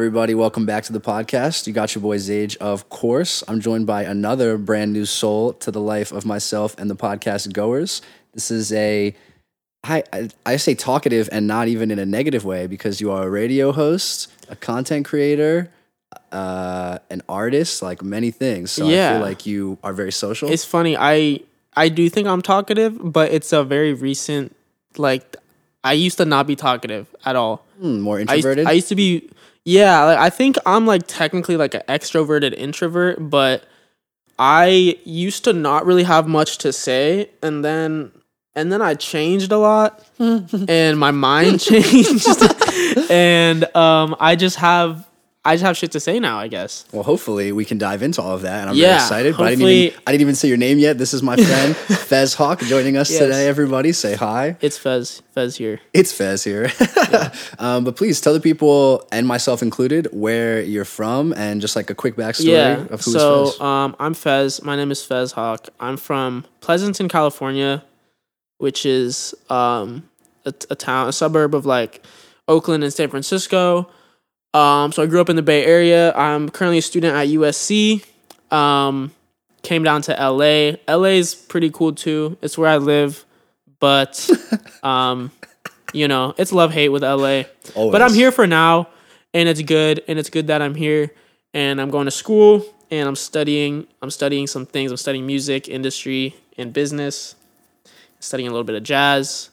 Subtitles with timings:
[0.00, 0.34] everybody.
[0.34, 1.66] Welcome back to the podcast.
[1.66, 3.44] You got your boy Zage, of course.
[3.46, 7.52] I'm joined by another brand new soul to the life of myself and the podcast
[7.52, 8.00] goers.
[8.32, 9.14] This is a,
[9.84, 13.24] I, I, I say talkative and not even in a negative way because you are
[13.24, 15.70] a radio host, a content creator,
[16.32, 18.70] uh, an artist, like many things.
[18.70, 20.50] So I feel like you are very social.
[20.50, 20.96] It's funny.
[20.98, 21.40] I
[21.76, 24.56] I do think I'm talkative, but it's a very recent.
[24.96, 25.36] Like
[25.84, 27.66] I used to not be talkative at all.
[27.78, 28.66] Hmm, more I used, introverted.
[28.66, 29.28] I used to be.
[29.64, 33.64] Yeah, like, I think I'm like technically like an extroverted introvert, but
[34.38, 38.12] I used to not really have much to say, and then
[38.54, 42.26] and then I changed a lot, and my mind changed,
[43.10, 45.06] and um, I just have
[45.42, 46.38] I just have shit to say now.
[46.38, 46.84] I guess.
[46.92, 49.36] Well, hopefully we can dive into all of that, and I'm Yeah, very excited.
[49.38, 50.98] But I didn't even I didn't even say your name yet.
[50.98, 51.74] This is my friend
[52.08, 53.20] Fez Hawk joining us Yes.
[53.20, 53.48] today.
[53.48, 54.56] Everybody, say hi.
[54.60, 55.22] It's Fez.
[55.32, 55.80] Fez here.
[55.94, 56.70] It's Fez here.
[57.58, 61.88] um, but please tell the people and myself included where you're from and just like
[61.88, 62.84] a quick backstory Yeah.
[62.90, 63.60] of who's So Fez.
[63.62, 64.62] um, I'm Fez.
[64.62, 65.68] My name is Fez Hawk.
[65.80, 67.82] I'm from Pleasanton, California,
[68.58, 70.06] which is um,
[70.44, 72.04] a, a town, a suburb of like
[72.46, 73.88] Oakland and San Francisco.
[74.52, 76.12] Um, so I grew up in the Bay Area.
[76.14, 78.04] I'm currently a student at USC.
[78.50, 79.12] Um,
[79.62, 80.76] came down to LA.
[80.88, 82.36] LA is pretty cool too.
[82.42, 83.24] It's where I live,
[83.78, 84.28] but
[84.82, 85.30] um,
[85.92, 87.44] you know, it's love hate with LA.
[87.92, 88.88] But I'm here for now,
[89.32, 91.10] and it's good, and it's good that I'm here,
[91.54, 93.86] and I'm going to school, and I'm studying.
[94.02, 94.90] I'm studying some things.
[94.90, 97.36] I'm studying music, industry, and business.
[98.18, 99.50] Studying a little bit of jazz.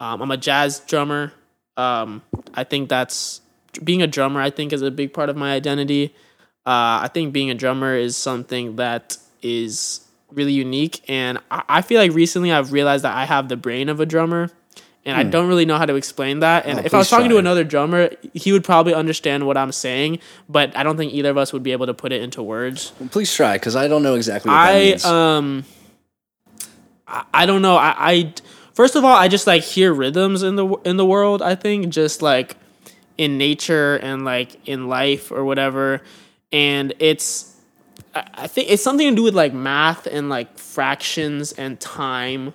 [0.00, 1.32] Um, I'm a jazz drummer.
[1.76, 2.22] Um,
[2.54, 3.40] I think that's
[3.82, 4.40] being a drummer.
[4.40, 6.14] I think is a big part of my identity.
[6.66, 10.00] Uh, I think being a drummer is something that is
[10.32, 13.88] really unique, and I, I feel like recently I've realized that I have the brain
[13.90, 14.50] of a drummer,
[15.04, 16.64] and I don't really know how to explain that.
[16.64, 19.70] And Oh, if I was talking to another drummer, he would probably understand what I'm
[19.72, 22.42] saying, but I don't think either of us would be able to put it into
[22.42, 22.92] words.
[23.10, 25.04] Please try because I don't know exactly what I means.
[25.04, 25.64] um,
[27.06, 27.76] I, I don't know.
[27.76, 28.32] I, I
[28.72, 31.42] first of all, I just like hear rhythms in the in the world.
[31.42, 32.56] I think just like
[33.18, 36.02] in nature and like in life or whatever,
[36.52, 37.54] and it's
[38.14, 42.54] I, think it's something to do with like math and like fractions and time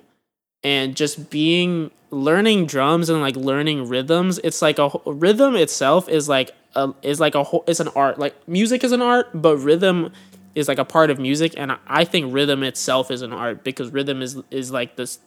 [0.64, 4.40] and just being learning drums and like learning rhythms.
[4.44, 8.20] It's like a rhythm itself is like a is like a whole it's an art.
[8.20, 10.12] Like music is an art but rhythm
[10.56, 11.54] is like a part of music.
[11.58, 15.20] And I- i think rhythm itself is an art because rhythm is is like this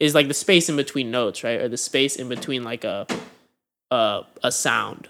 [0.00, 1.60] is like the space in between notes right?
[1.60, 3.06] Or the space in between like a
[3.94, 5.08] a, a sound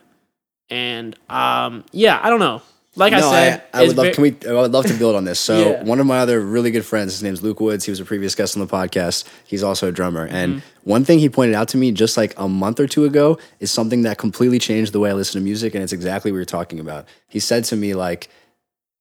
[0.71, 2.63] and um yeah i don't know
[2.97, 4.07] like i said I, I would love.
[4.07, 4.37] ve- can we?
[4.49, 5.41] I would love to build on this.
[5.51, 5.83] So Yeah.
[5.83, 7.85] one of my other really good friends, his name's Luke Woods.
[7.85, 9.25] He was a previous guest on the podcast.
[9.45, 10.89] He's also a drummer, and Mm-hmm.
[10.91, 13.73] one thing he pointed out to me just like a month or two ago is
[13.73, 16.45] something that completely changed the way I listen to music, and it's exactly what you're
[16.45, 17.07] talking about.
[17.29, 18.29] He said to me like.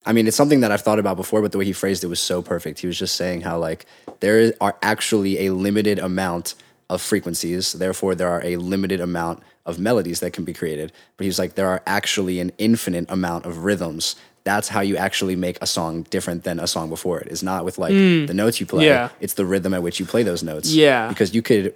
[0.06, 2.08] I mean, it's something that I've thought about before, but the way he phrased it
[2.08, 2.80] was so perfect.
[2.80, 3.86] He was just saying how, like,
[4.20, 6.56] there are actually a limited amount
[6.90, 7.72] of frequencies.
[7.72, 10.92] Therefore, there are a limited amount of melodies that can be created.
[11.18, 14.16] But he was like, there are actually an infinite amount of rhythms.
[14.44, 17.28] That's how you actually make a song different than a song before it.
[17.30, 18.26] It's not with like hmm.
[18.26, 19.10] the notes you play, Yeah.
[19.22, 20.74] it's the rhythm at which you play those notes.
[20.74, 21.08] Yeah.
[21.08, 21.74] Because you could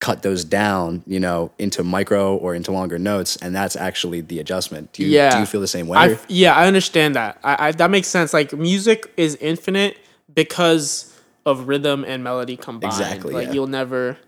[0.00, 4.38] cut those down, you know, into micro or into longer notes, and that's actually the
[4.38, 4.92] adjustment.
[4.92, 5.30] Do you, Yeah.
[5.30, 5.98] do you feel the same way?
[5.98, 7.38] I, yeah, I understand that.
[7.42, 8.32] I, I that makes sense.
[8.32, 9.98] Like music is infinite
[10.32, 11.12] because
[11.44, 12.92] of rhythm and melody combined.
[12.92, 13.54] Exactly, Like yeah.
[13.54, 14.18] you'll never.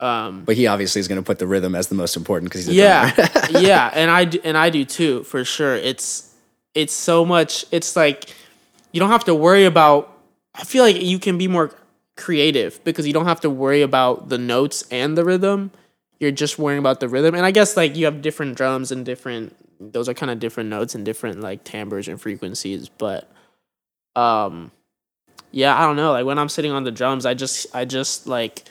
[0.00, 2.66] Um, But he obviously is going to put the rhythm as the most important because
[2.66, 3.48] he's a yeah, drummer.
[3.66, 5.74] yeah, and I do, and I do too for sure.
[5.74, 6.32] It's
[6.74, 7.64] it's so much.
[7.72, 8.32] It's like
[8.92, 10.12] you don't have to worry about.
[10.54, 11.72] I feel like you can be more
[12.16, 15.70] creative because you don't have to worry about the notes and the rhythm.
[16.20, 19.04] You're just worrying about the rhythm, and I guess like you have different drums and
[19.04, 19.56] different.
[19.80, 23.30] Those are kind of different notes and different like timbres and frequencies, but
[24.16, 24.72] um,
[25.52, 26.12] yeah, I don't know.
[26.12, 28.64] Like when I'm sitting on the drums, I just I just like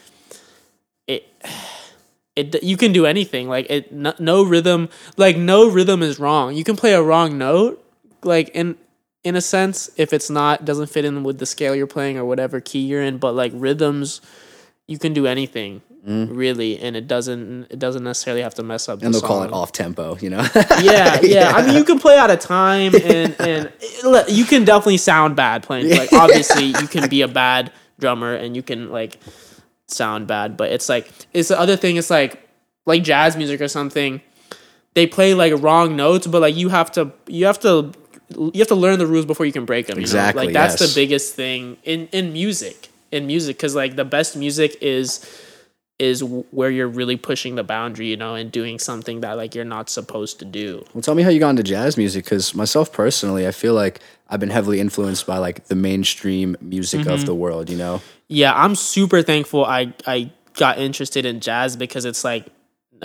[1.07, 1.25] it
[2.35, 6.53] it you can do anything like it no, no rhythm like no rhythm is wrong
[6.53, 7.83] you can play a wrong note
[8.23, 8.77] like in
[9.23, 12.25] in a sense if it's not doesn't fit in with the scale you're playing or
[12.25, 14.21] whatever key you're in but like rhythms
[14.85, 16.33] you can do anything mm-hmm.
[16.33, 19.43] really and it doesn't it doesn't necessarily have to mess up and the they'll call
[19.43, 20.45] it off tempo, you know?
[20.81, 21.51] yeah, yeah.
[21.55, 25.35] I mean, you can play out of time, and and it- you can definitely sound
[25.35, 25.89] bad playing.
[25.89, 29.19] Like, obviously, you can be a bad drummer, and you can like
[29.87, 30.57] sound bad.
[30.57, 31.97] But it's like it's the other thing.
[31.97, 32.47] It's like
[32.85, 34.21] like jazz music or something.
[34.93, 37.91] They play like wrong notes, but like you have to you have to
[38.35, 39.97] you have to learn the rules before you can break them.
[39.97, 40.45] You Exactly, Know?
[40.47, 40.93] Like that's yes.
[40.93, 42.89] the biggest thing in in music.
[43.09, 45.25] In music, because like the best music is
[45.99, 49.65] is where you're really pushing the boundary, you know, and doing something that like you're
[49.65, 50.85] not supposed to do.
[50.93, 53.99] Well, tell me how you got into jazz music because myself personally, I feel like
[54.29, 57.09] I've been heavily influenced by like the mainstream music Mm-hmm.
[57.09, 57.69] of the world.
[57.71, 62.45] You know, Yeah, I'm super thankful I I got interested in jazz because it's like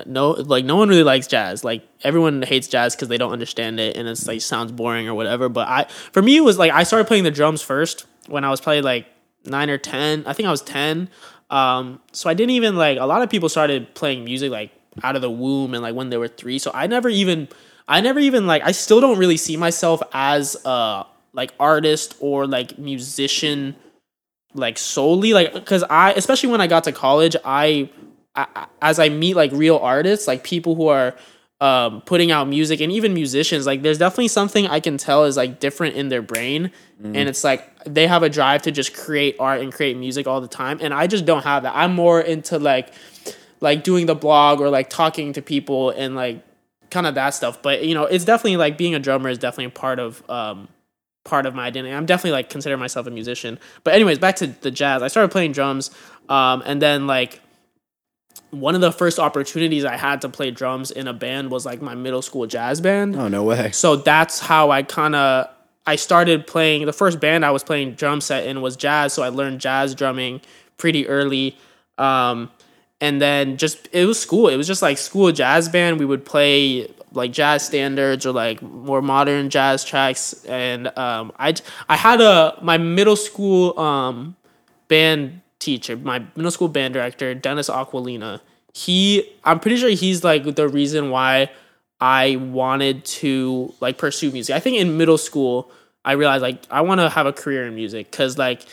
[0.07, 1.65] no like no one really likes jazz.
[1.65, 5.15] Like everyone hates jazz because they don't understand it and it's like sounds boring or
[5.15, 5.49] whatever.
[5.49, 8.51] But I for me it was like I started playing the drums first when I
[8.51, 9.07] was probably like
[9.47, 10.25] nine or ten.
[10.27, 11.09] I think I was ten.
[11.53, 14.73] Um, so I didn't even like a lot of people started playing music like
[15.03, 16.59] out of the womb and like when they were three.
[16.59, 17.47] So I never even
[17.87, 21.05] I never even like I still don't really see myself as a
[21.35, 23.77] like artist or like musician
[24.55, 25.35] like solely.
[25.35, 27.91] Like because i especially when i got to college I,
[28.35, 31.15] I as i meet like real artists like people who are
[31.61, 35.37] um putting out music and even musicians like there's definitely something i can tell is
[35.37, 36.71] like different in their brain.
[37.05, 40.41] And it's like they have a drive to just create art and create music all
[40.41, 42.93] the time and i just don't have that i'm more into like
[43.61, 46.45] like doing the blog or like talking to people and like
[46.91, 49.65] kind of that stuff but you know it's definitely like being a drummer is definitely
[49.65, 50.69] a part of um
[51.25, 51.95] part of my identity.
[51.95, 53.59] I'm definitely like consider myself a musician.
[53.85, 55.03] But anyways, back to the jazz.
[55.03, 55.91] I started playing drums,
[56.29, 57.41] um, and then like
[58.51, 61.81] one of the first opportunities I had to play drums in a band was like
[61.81, 63.17] my middle school jazz band.
[63.17, 63.71] oh no way.
[63.73, 65.49] So that's how I kind of
[65.87, 66.87] I started playing.
[66.87, 69.95] The first band I was playing drum set in was jazz, so I learned jazz
[69.95, 70.41] drumming
[70.77, 71.57] pretty early.
[71.99, 72.51] Um,
[73.01, 74.49] and then just it was school.
[74.49, 75.99] It was just like school jazz band.
[75.99, 80.45] We would play like jazz standards or like more modern jazz tracks.
[80.45, 81.55] And um, I
[81.89, 84.37] I had a my middle school um,
[84.89, 88.41] band teacher, my middle school band director, Dennis Aquilina.
[88.75, 91.51] He, I'm pretty sure he's like the reason why
[92.03, 94.57] I wanted to like pursue music.
[94.57, 95.71] I think in middle school
[96.05, 98.67] I realized like I want to have a career in music because like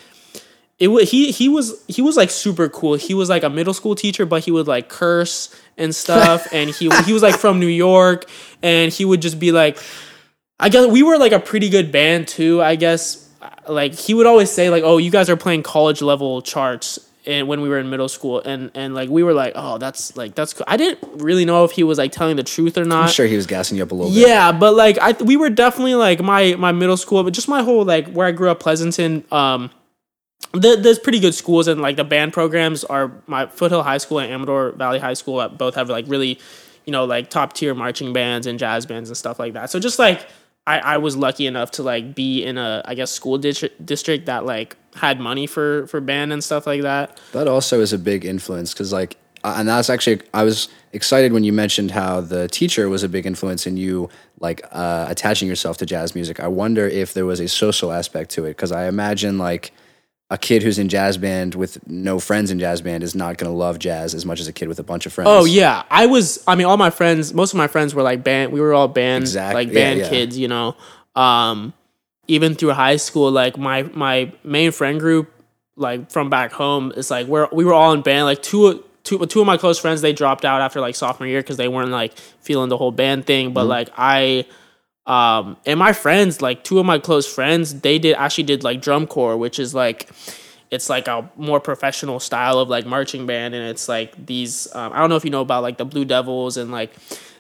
[0.80, 2.96] it was he he was he was like super cool.
[2.96, 6.48] He was like a middle school teacher, but he would like curse and stuff.
[6.52, 8.26] and he he was like from New York,
[8.64, 9.78] and he would just be like,
[10.60, 12.64] I guess we were like a pretty good band too.
[12.64, 13.30] I guess
[13.68, 16.98] like he would always say like, oh, you guys are playing college level charts.
[17.30, 20.18] And when we were in middle school, and and like we were like, oh, that's
[20.18, 20.66] like that's cool.
[20.68, 23.04] I didn't really know if he was like telling the truth or not.
[23.04, 24.28] I'm sure he was gassing you up a little bit.
[24.28, 27.62] Yeah, but like I we were definitely like my my middle school, but just my
[27.62, 29.24] whole like where I grew up, Pleasanton.
[29.31, 29.70] Um,
[30.54, 34.20] there, there's pretty good schools and like the band programs are my Foothill High School
[34.20, 36.40] and Amador Valley High School uh, both have like really,
[36.86, 39.70] you know, like top tier marching bands and jazz bands and stuff like that.
[39.70, 40.28] So just like
[40.66, 44.26] I I was lucky enough to like be in a I guess school district district
[44.26, 47.19] that like had money for for band and stuff like that.
[47.31, 51.44] That also is a big influence because, like, and that's actually, I was excited when
[51.44, 54.09] you mentioned how the teacher was a big influence in you,
[54.39, 56.39] like, uh, attaching yourself to jazz music.
[56.39, 59.71] I wonder if there was a social aspect to it because I imagine, like,
[60.31, 63.51] a kid who's in jazz band with no friends in jazz band is not going
[63.51, 65.27] to love jazz as much as a kid with a bunch of friends.
[65.31, 66.44] Oh yeah, I was.
[66.45, 68.51] I mean, all my friends, most of my friends were like band.
[68.51, 70.09] We were all band, Exact- like yeah, band yeah.
[70.09, 70.38] kids.
[70.38, 70.75] You know,
[71.15, 71.74] um,
[72.30, 75.34] even through high school, like my my main friend group,
[75.76, 78.26] like from back home, is like we're we were all in band.
[78.26, 81.42] Like two two two of my close friends, they dropped out after like sophomore year
[81.42, 83.52] because they weren't like feeling the whole band thing.
[83.52, 84.46] But like I.
[85.06, 88.80] Um, and my friends, like two of my close friends, they did actually did like
[88.80, 90.07] drum corps, which is like
[90.69, 94.94] it's like a more professional style of like marching band and it's like these um,
[94.94, 96.94] i don't know if you know about like the blue devils and like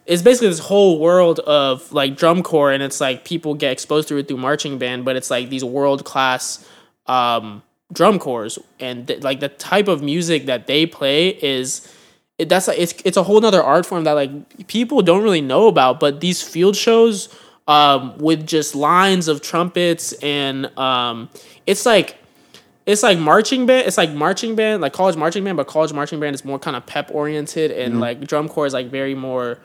[0.09, 4.07] it's basically this whole world of like drum corps and it's like people get exposed
[4.07, 6.67] to it through marching band but it's like these world class
[7.05, 7.61] um,
[7.93, 11.95] drum corps and th- like the type of music that they play is
[12.39, 15.41] it, that's like it's it's a whole nother art form that like people don't really
[15.41, 17.29] know about but these field shows
[17.67, 21.29] um, with just lines of trumpets and um,
[21.67, 22.17] it's like
[22.89, 23.85] it's like marching band.
[23.87, 26.75] It's like marching band, like college marching band, but college marching band is more kind
[26.75, 29.59] of pep oriented, and like drum corps is like very more.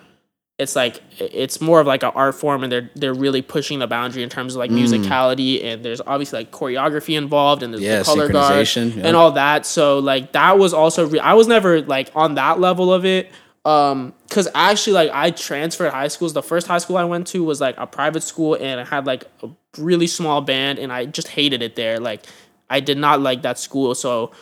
[0.56, 3.88] It's like it's more of like an art form, and they're they're really pushing the
[3.88, 7.99] boundary in terms of like musicality, and there's obviously like choreography involved, and there's Yeah,
[7.99, 8.82] the color guard yeah.
[9.04, 9.66] and all that.
[9.66, 13.32] So like that was also re- I was never like on that level of it.
[13.64, 16.34] Um, cause actually like I transferred high schools.
[16.34, 19.06] The first high school I went to was like a private school and I had
[19.06, 21.99] like a really small band and I just hated it there.
[21.99, 22.26] Like
[22.68, 23.94] I did not like that school.
[23.94, 24.32] So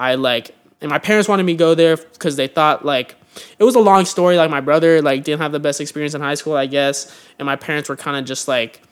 [0.00, 3.14] I like, and my parents wanted me to go there because they thought like
[3.58, 4.36] it was a long story.
[4.36, 7.46] Like my brother like didn't have the best experience in high school, I guess, and
[7.46, 8.82] my parents were kind of just like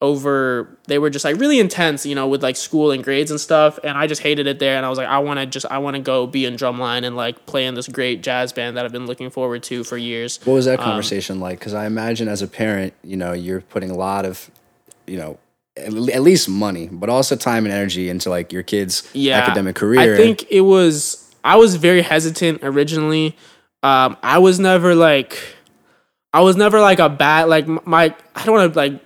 [0.00, 0.78] over.
[0.86, 3.78] They were just like really intense, you know, with like school and grades and stuff.
[3.82, 4.76] And I just hated it there.
[4.76, 7.04] And I was like, I want to just I want to go be in drumline
[7.04, 9.96] and like play in this great jazz band that I've been looking forward to for
[9.96, 10.38] years.
[10.44, 11.58] What was Um, that conversation like?
[11.58, 14.50] Because I imagine as a parent, you know, you're putting a lot of,
[15.06, 15.38] you know,
[15.76, 19.76] at at least money, but also time and energy into like your kids' yeah, academic
[19.76, 20.14] career.
[20.14, 23.36] I think it was I was very hesitant originally.
[23.82, 25.38] Um, I was never like,
[26.32, 28.14] I was never like a bad like my.
[28.34, 29.00] I don't want to like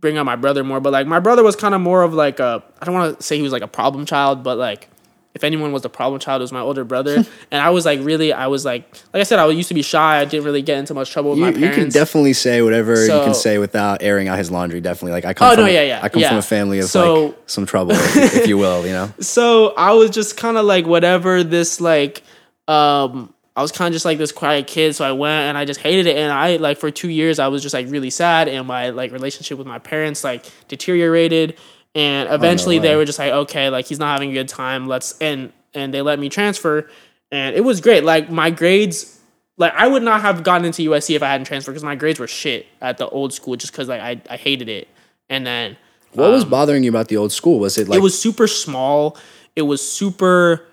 [0.00, 2.38] bring up my brother more, but like my brother was kind of more of like
[2.40, 2.62] a.
[2.80, 4.88] I don't want to say he was like a problem child, but like
[5.34, 7.24] if anyone was the problem child, it was my older brother.
[7.50, 9.80] and I was like really, I was like, like I said, I used to be
[9.82, 10.18] shy.
[10.20, 13.00] I didn't really get into much trouble with You, my you can definitely say whatever
[13.02, 14.80] you can say without airing out his laundry.
[14.80, 16.84] Definitely, like I come Oh, from, no, yeah, yeah, I come from a family of
[16.86, 18.84] So- like some trouble, if, if you will.
[18.86, 22.22] You know, so I was just kind of like whatever this like
[22.68, 25.64] um I was kind of just like this quiet kid so I went and I
[25.64, 28.48] just hated it and I like for 2 years I was just like really sad
[28.48, 31.56] and my like relationship with my parents like deteriorated
[31.94, 35.18] and eventually they were just like okay like he's not having a good time let's
[35.20, 36.88] and and they let me transfer
[37.30, 39.18] and it was great like my grades
[39.58, 42.18] like I would not have gotten into USC if I hadn't transferred because my grades
[42.18, 44.88] were shit at the old school just because like I, I hated it
[45.28, 45.76] and then
[46.14, 47.58] what was bothering you about the old school?
[47.58, 49.16] Was it like Um, it was super small.
[49.56, 50.66] It was super.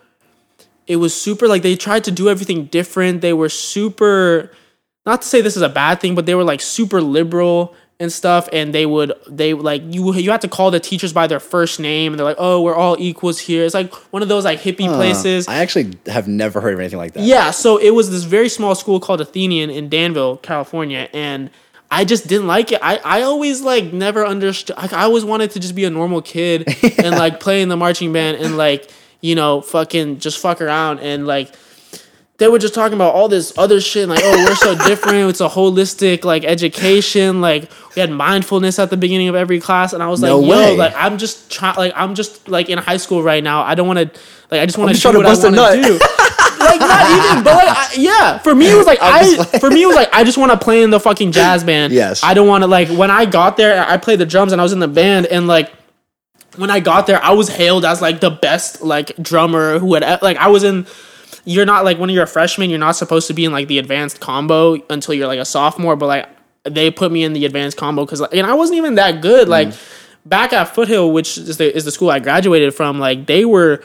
[0.90, 3.22] It was super like they tried to do everything different.
[3.22, 4.52] They were super.
[5.06, 8.12] Not to say this is a bad thing, but they were like super liberal and
[8.12, 8.50] stuff.
[8.52, 11.80] And they would they like you you had to call the teachers by their first
[11.80, 12.12] name.
[12.12, 13.66] And they're like, oh, we're all equals here.
[13.66, 15.48] It's like one of those like hippie places.
[15.48, 17.24] I actually have never heard of anything like that.
[17.24, 21.52] Yeah, so it was this very small school called Athenian in Danville, California, and
[21.92, 22.80] I just didn't like it.
[22.82, 24.78] I, I always like never understood.
[24.78, 26.68] Like, I always wanted to just be a normal kid
[27.00, 28.90] and like play in the marching band and like
[29.22, 31.52] you know fucking just fuck around and like
[32.38, 35.30] they were just talking about all this other shit like oh we're so different.
[35.30, 37.42] It's a holistic like education.
[37.42, 40.40] Like we had mindfulness at the beginning of every class, and I was like No
[40.42, 43.64] yo like I'm just trying like I'm just like in high school right now.
[43.64, 44.20] I don't want to
[44.52, 46.00] like I just want to do what to bust a I want to nut.
[46.00, 46.00] do
[46.60, 48.38] like not even, but like I, yeah.
[48.38, 49.36] For me, it was like I.
[49.36, 51.64] like- for me, it was like I just want to play in the fucking jazz
[51.66, 51.92] band.
[51.92, 52.24] Yes.
[52.24, 54.64] I don't want to like when I got there, I played the drums and I
[54.64, 55.74] was in the band and like.
[56.60, 60.22] When I got there, I was hailed as like the best like drummer who had
[60.22, 60.88] like I was in.
[61.46, 63.80] You're not like when you're a freshman, you're not supposed to be in like the
[63.80, 65.96] advanced combo until you're like a sophomore.
[65.96, 66.30] But like
[66.64, 69.48] they put me in the advanced combo because like, and I wasn't even that good.
[69.48, 69.52] Mm.
[69.52, 69.74] Like
[70.26, 73.84] back at Foothill, which is the is the school I graduated from, like they were.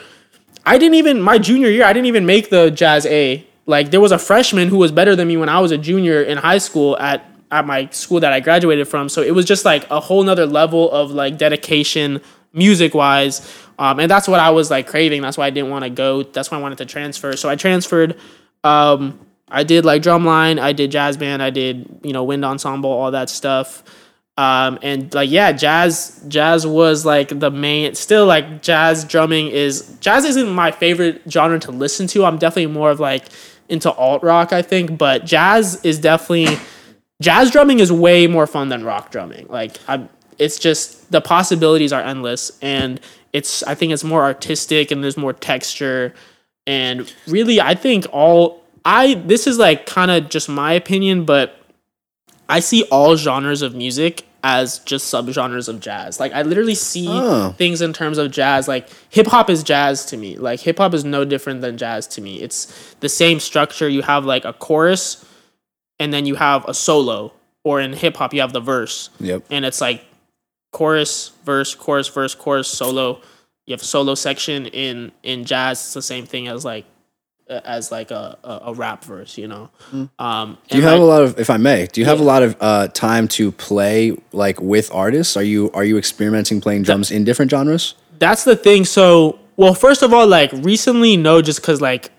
[0.67, 1.85] I didn't even my junior year.
[1.85, 3.47] I didn't even make the Jazz A.
[3.67, 6.23] Like there was a freshman who was better than me when I was a junior
[6.23, 9.09] in high school at at my school that I graduated from.
[9.09, 12.21] So it was just like a whole nother level of like dedication,
[12.55, 13.41] music wise.
[13.79, 15.23] Um, and that's what I was like craving.
[15.23, 16.23] That's why I didn't want to go.
[16.23, 17.37] That's why I wanted to transfer.
[17.37, 18.17] So I transferred.
[18.63, 19.19] Um,
[19.49, 20.59] I did like drumline.
[20.61, 21.43] I did jazz band.
[21.43, 23.83] I did you know wind ensemble, all that stuff.
[24.37, 27.95] Um, and like yeah, jazz jazz was like the main.
[27.95, 32.25] Still like jazz drumming is jazz isn't my favorite genre to listen to.
[32.25, 33.27] I'm definitely more of like
[33.69, 34.99] into alt rock, I think.
[34.99, 36.59] But jazz is definitely
[37.21, 39.47] jazz drumming is way more fun than rock drumming.
[39.49, 43.01] Like I, it's just the possibilities are endless, and
[43.33, 46.15] it's I think it's more artistic and there's more texture,
[46.67, 51.57] and really I think all I this is like kind of just my opinion, but
[52.49, 56.21] I see all genres of music as just subgenres of jazz.
[56.21, 57.55] Like I literally see Oh.
[57.57, 58.69] things in terms of jazz.
[58.69, 60.37] Like hip hop is jazz to me.
[60.37, 62.43] Like hip hop is no different than jazz to me.
[62.43, 63.89] It's the same structure.
[63.89, 65.25] You have like a chorus
[65.99, 67.33] and then you have a solo.
[67.65, 69.09] Or in hip hop you have the verse.
[69.19, 69.45] Yep.
[69.51, 70.05] And it's like
[70.75, 73.21] chorus, verse, chorus, verse, chorus, solo.
[73.67, 75.79] You have a solo section in in jazz.
[75.81, 76.85] It's the same thing as like
[77.49, 79.71] as like a, a, a rap verse, you know.
[80.19, 82.43] Um, Do you have a lot of, if I may, do you have a lot
[82.43, 85.37] of uh, time to play like with artists?
[85.37, 87.95] Are you are you experimenting playing drums in different genres?
[88.19, 88.85] that's the thing.
[88.85, 92.11] So, well, first of all, like recently, no, just because like,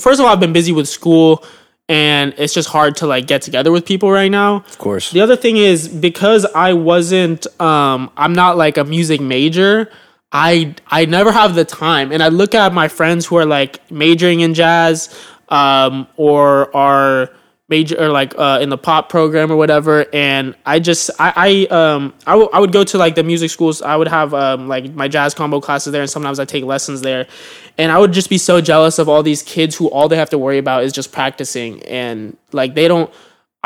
[0.00, 1.44] first of all, I've been busy with school,
[1.88, 4.56] and it's just hard to like get together with people right now.
[4.56, 5.10] Of course.
[5.12, 9.90] The other thing is because I wasn't, um, I'm not like a music major.
[10.32, 13.88] I I never have the time, and I look at my friends who are like
[13.90, 15.16] majoring in jazz,
[15.48, 17.30] um, or are
[17.68, 21.74] major or like uh, in the pop program or whatever, and I just I I
[21.74, 23.82] um I, w- I would go to like the music schools.
[23.82, 27.00] I would have um like my jazz combo classes there, and sometimes I take lessons
[27.00, 27.26] there,
[27.78, 30.30] and I would just be so jealous of all these kids who all they have
[30.30, 33.12] to worry about is just practicing, and like they don't.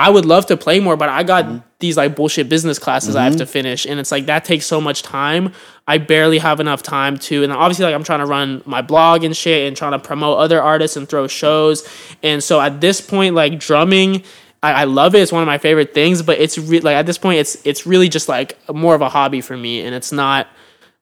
[0.00, 3.24] I would love to play more, but I got these like bullshit business classes I
[3.24, 5.52] have to finish, and it's like that takes so much time.
[5.86, 9.24] I barely have enough time to, and obviously like I'm trying to run my blog
[9.24, 11.86] and shit, and trying to promote other artists and throw shows,
[12.22, 14.22] and so at this point, like drumming,
[14.62, 15.20] I, I love it.
[15.20, 17.86] It's one of my favorite things, but it's re- like at this point, it's it's
[17.86, 20.48] really just like more of a hobby for me, and it's not.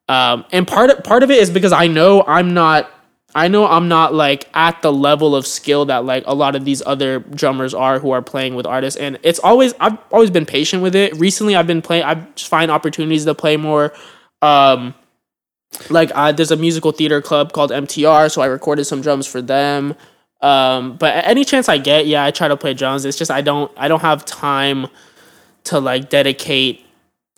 [0.09, 2.91] Um, and part of, part of it is because I know I'm not
[3.35, 6.65] I know I'm not like at the level of skill that like a lot of
[6.65, 10.47] these other drummers are who are playing with artists and it's always I've always been
[10.47, 11.15] patient with it.
[11.17, 13.93] Recently I've been playing I just find opportunities to play more
[14.41, 14.95] um
[15.91, 19.43] like uh, there's a musical theater club called MTR, so I recorded some drums for
[19.43, 19.95] them.
[20.41, 23.05] Um, but any chance I get, yeah, I try to play drums.
[23.05, 24.87] It's just I don't I don't have time
[25.65, 26.85] to like dedicate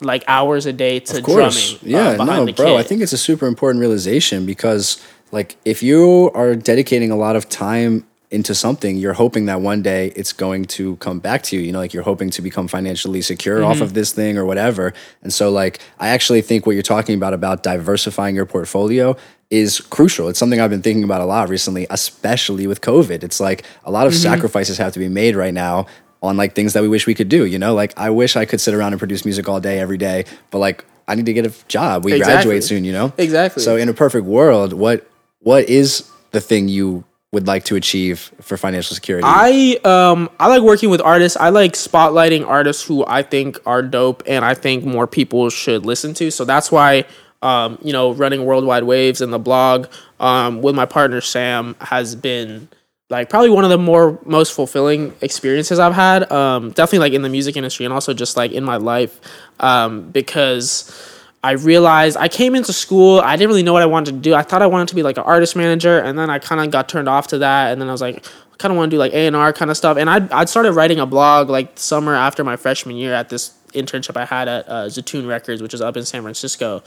[0.01, 1.73] like hours a day to Of course.
[1.73, 1.95] drumming.
[1.95, 2.77] uh, Yeah, behind no, bro.
[2.77, 4.99] I think it's a super important realization because,
[5.31, 9.81] like, if you are dedicating a lot of time into something, you're hoping that one
[9.81, 11.61] day it's going to come back to you.
[11.61, 13.83] You know, like you're hoping to become financially secure off Mm-hmm.
[13.83, 14.93] of this thing or whatever.
[15.21, 19.17] And so, like, I actually think what you're talking about about diversifying your portfolio
[19.49, 20.29] is crucial.
[20.29, 23.21] It's something I've been thinking about a lot recently, especially with COVID.
[23.23, 24.21] It's like a lot of Mm-hmm.
[24.23, 25.87] sacrifices have to be made right now
[26.21, 27.45] on like things that we wish we could do.
[27.45, 29.97] You know, like I wish I could sit around and produce music all day every
[29.97, 32.05] day, but like I need to get a job.
[32.05, 32.33] We Exactly.
[32.33, 32.85] graduate soon.
[32.85, 33.61] You know, Exactly.
[33.61, 35.05] So in a perfect world, what
[35.41, 39.25] what is the thing you would like to achieve for financial security?
[39.25, 41.37] I um I like working with artists.
[41.37, 45.85] I like spotlighting artists who I think are dope and I think more people should
[45.85, 46.29] listen to.
[46.31, 47.05] So that's why
[47.41, 49.87] um you know running Worldwide Waves and the blog
[50.19, 52.67] um with my partner Sam has been
[53.09, 56.29] like probably one of the more most fulfilling experiences I've had.
[56.31, 59.21] Um definitely like in the music industry and also just like in my life
[59.61, 61.10] um because
[61.43, 63.19] I realized I came into school.
[63.19, 64.35] I didn't really know what I wanted to do.
[64.35, 66.69] I thought I wanted to be like an artist manager, and then I kind of
[66.69, 67.71] got turned off to that.
[67.71, 68.17] And then I was like,
[68.53, 69.97] I kind of want to do like A and R kind of stuff.
[69.97, 73.53] And I I started writing a blog like summer after my freshman year at this
[73.73, 76.83] internship I had at uh, Zatoon Records, which is up in San Francisco.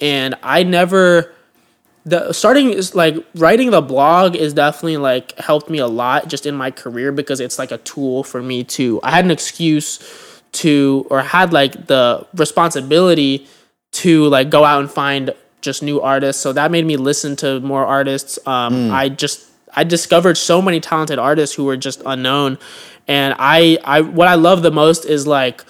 [0.00, 1.32] And I never
[2.04, 6.46] the starting is like writing the blog is definitely like helped me a lot just
[6.46, 10.00] in my career because it's like a tool for me to I had an excuse
[10.52, 13.46] to or had like the responsibility
[13.94, 16.42] to like go out and find just new artists.
[16.42, 18.38] So that made me listen to more artists.
[18.46, 22.58] Um I just I discovered so many talented artists who were just unknown.
[23.08, 25.64] And I I what I love the most is like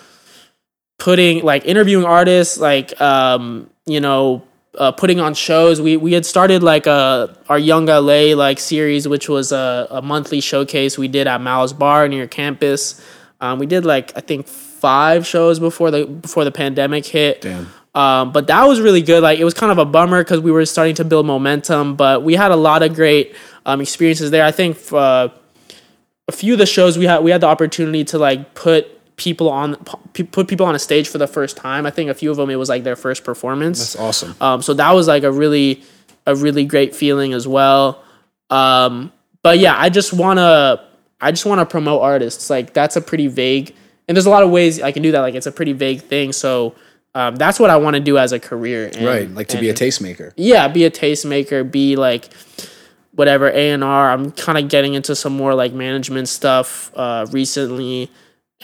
[0.98, 4.42] putting like interviewing artists like um you know
[4.76, 5.80] uh, putting on shows.
[5.80, 10.02] We we had started like a our young la like series which was a, a
[10.02, 13.00] monthly showcase we did at mal's bar near campus.
[13.40, 17.40] Um, we did like i think five shows before the before the pandemic hit.
[17.42, 17.68] Damn.
[17.94, 19.22] Um, but that was really good.
[19.22, 22.22] Like it was kind of a bummer because we were starting to build momentum, but
[22.22, 24.44] we had a lot of great um, experiences there.
[24.44, 25.28] I think uh,
[26.28, 29.48] a few of the shows we had we had the opportunity to like put people
[29.48, 29.76] on
[30.32, 31.86] put people on a stage for the first time.
[31.86, 33.78] I think a few of them it was like their first performance.
[33.78, 34.34] That's awesome.
[34.40, 35.82] Um, so that was like a really
[36.26, 38.02] a really great feeling as well.
[38.50, 40.84] Um, but yeah, I just wanna
[41.20, 42.50] I just wanna promote artists.
[42.50, 43.74] Like that's a pretty vague
[44.08, 45.20] and there's a lot of ways I can do that.
[45.20, 46.32] Like it's a pretty vague thing.
[46.32, 46.74] So
[47.14, 48.90] um, that's what I want to do as a career.
[48.94, 50.32] And, right, like to be a tastemaker.
[50.36, 52.28] yeah, be a tastemaker, be like
[53.12, 54.10] whatever A and R.
[54.10, 58.10] I'm kind of getting into some more like management stuff uh, recently,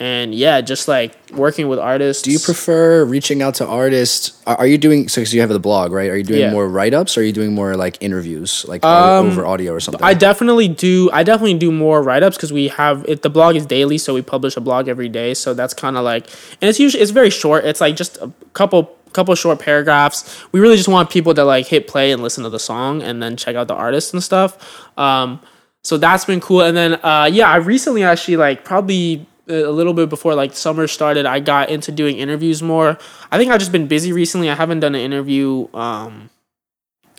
[0.01, 2.23] and yeah, just like working with artists.
[2.23, 4.43] Do you prefer reaching out to artists?
[4.47, 5.21] Are, are you doing so?
[5.21, 6.11] Because you have the blog, right?
[6.11, 6.47] Are you doing Yeah.
[6.47, 7.19] Um, more write ups?
[7.19, 10.03] Are you doing more like interviews, like au- over audio or something?
[10.03, 11.11] I definitely do.
[11.13, 13.21] I definitely do more write ups because we have it.
[13.21, 15.35] The blog is daily, so we publish a blog every day.
[15.35, 16.27] So that's kind of like,
[16.63, 17.67] and it's usually it's very short.
[17.67, 20.41] It's like just a couple couple short paragraphs.
[20.53, 23.23] We really just want people to like hit play and listen to the song and
[23.23, 24.89] then check out the artist and stuff.
[24.97, 25.41] Um,
[25.83, 26.63] so that's been cool.
[26.63, 30.87] And then uh, yeah, I recently actually like probably a little bit before like summer
[30.87, 32.99] started, I got into doing interviews more.
[33.31, 34.51] I think I've just been busy recently.
[34.51, 35.69] I haven't done an interview.
[35.75, 36.31] Um,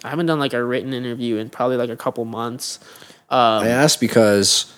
[0.04, 2.80] I haven't done like a written interview in probably like a couple months.
[3.30, 4.74] Um, I ask because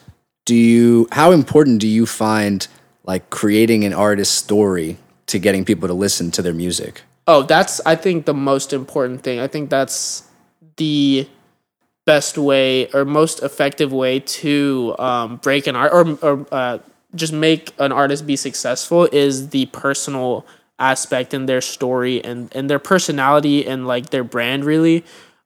[0.46, 2.68] do you how important do you find
[3.04, 7.02] like creating an artist's story to getting people to listen to their music?
[7.28, 9.40] Oh, that's I think the most important thing.
[9.40, 10.24] I think that's
[10.76, 11.28] the
[12.06, 16.78] best way or most effective way to um, break an art or or uh,
[17.16, 20.46] just make an artist be successful is the personal
[20.80, 25.04] aspect in their story and and their personality and like their brand really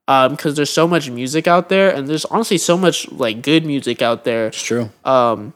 [0.08, 4.02] because there's so much music out there and there's honestly so much like good music
[4.02, 4.90] out there It's true.
[5.04, 5.54] um,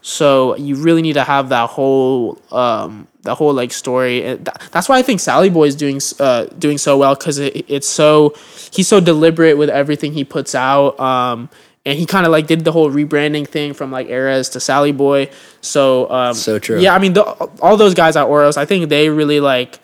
[0.00, 4.22] so you really need to have that whole um, that whole like story.
[4.24, 7.38] And tha- that's why I think Sally Boy is doing uh, doing so well because
[7.38, 8.34] it, it's so
[8.72, 10.98] he's so deliberate with everything he puts out.
[11.00, 11.50] Um,
[11.84, 14.92] and he kind of like did the whole rebranding thing from like Erez to Sally
[14.92, 15.30] Boy.
[15.60, 16.78] So um, So true.
[16.78, 17.22] Yeah, I mean the,
[17.62, 19.80] all those guys at Oros, I think they really like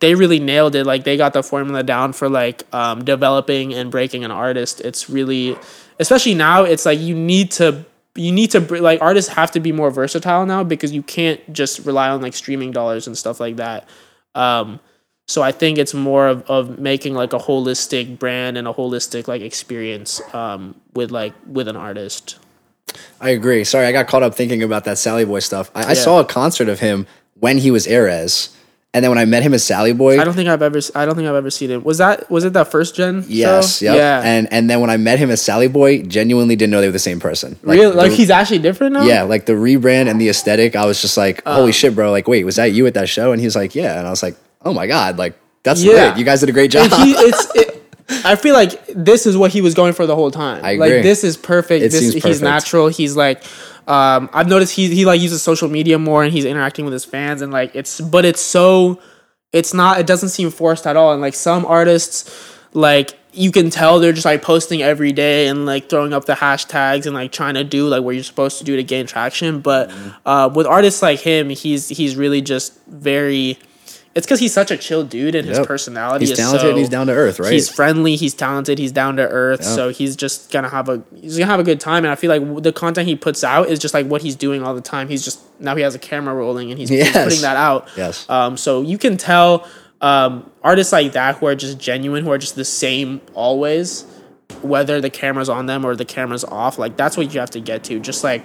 [0.00, 0.84] they really nailed it.
[0.84, 4.80] Like they got the formula down for like um, developing and breaking an artist.
[4.80, 5.56] It's really,
[5.98, 9.72] especially now, it's like you need to you need to like artists have to be
[9.72, 13.56] more versatile now because you can't just rely on like streaming dollars and stuff like
[13.56, 13.88] that.
[14.34, 14.80] Um,
[15.28, 19.28] so I think it's more of, of making like a holistic brand and a holistic
[19.28, 22.38] like experience um, with like with an artist.
[23.20, 23.62] I agree.
[23.64, 25.70] Sorry, I got caught up thinking about that Sally Boy stuff.
[25.74, 27.06] I, I saw a concert of him
[27.38, 28.54] when he was Erez,
[28.94, 30.80] And then when I met him as Sally Boy, I don't think I've ever.
[30.94, 31.84] I don't think I've ever seen it.
[31.84, 33.22] Was that was it that first gen?
[33.28, 33.96] yes, yep.
[33.96, 34.22] Yeah.
[34.24, 36.92] And and then when I met him as Sally Boy, genuinely didn't know they were
[36.92, 37.58] the same person.
[37.62, 39.04] Like, really, like the- he's actually different now.
[39.04, 40.74] yeah, like the rebrand and the aesthetic.
[40.74, 42.10] I was just like, holy shit, bro!
[42.10, 43.32] Like, wait, was that you at that show?
[43.32, 43.98] And he was like, yeah.
[43.98, 44.36] And I was like,
[44.68, 46.10] oh my god, like that's Yeah.
[46.10, 46.18] lit.
[46.18, 46.90] You guys did a great job.
[46.90, 47.54] He, it's.
[47.56, 47.74] It,
[48.24, 50.64] I feel like this is what he was going for the whole time.
[50.64, 50.94] I agree.
[50.94, 51.84] Like this is perfect.
[51.84, 52.88] It this seems he's natural.
[52.88, 53.42] He's like.
[53.86, 57.06] Um, I've noticed he he like uses social media more and he's interacting with his
[57.06, 59.00] fans and like it's but it's so
[59.54, 62.30] it's not it doesn't seem forced at all and like some artists
[62.74, 66.34] like you can tell they're just like posting every day and like throwing up the
[66.34, 69.60] hashtags and like trying to do like what you're supposed to do to gain traction
[69.60, 70.08] but Mm-hmm.
[70.28, 73.58] uh, with artists like him he's he's really just very
[74.18, 76.76] it's because he's such a chill dude and his personality he's is talented so, and
[76.78, 77.52] he's down to earth, right?
[77.52, 78.16] He's friendly.
[78.16, 78.76] He's talented.
[78.76, 79.62] He's down to earth.
[79.62, 82.04] So he's just gonna have a he's gonna have a good time.
[82.04, 84.64] And I feel like the content he puts out is just like what he's doing
[84.64, 85.08] all the time.
[85.08, 87.88] He's just now he has a camera rolling and he's, he's putting that out.
[87.96, 88.28] Yes.
[88.28, 88.56] Um.
[88.56, 89.68] So you can tell
[90.00, 94.04] um artists like that who are just genuine, who are just the same always,
[94.62, 96.76] whether the camera's on them or the camera's off.
[96.76, 98.00] Like that's what you have to get to.
[98.00, 98.42] Just like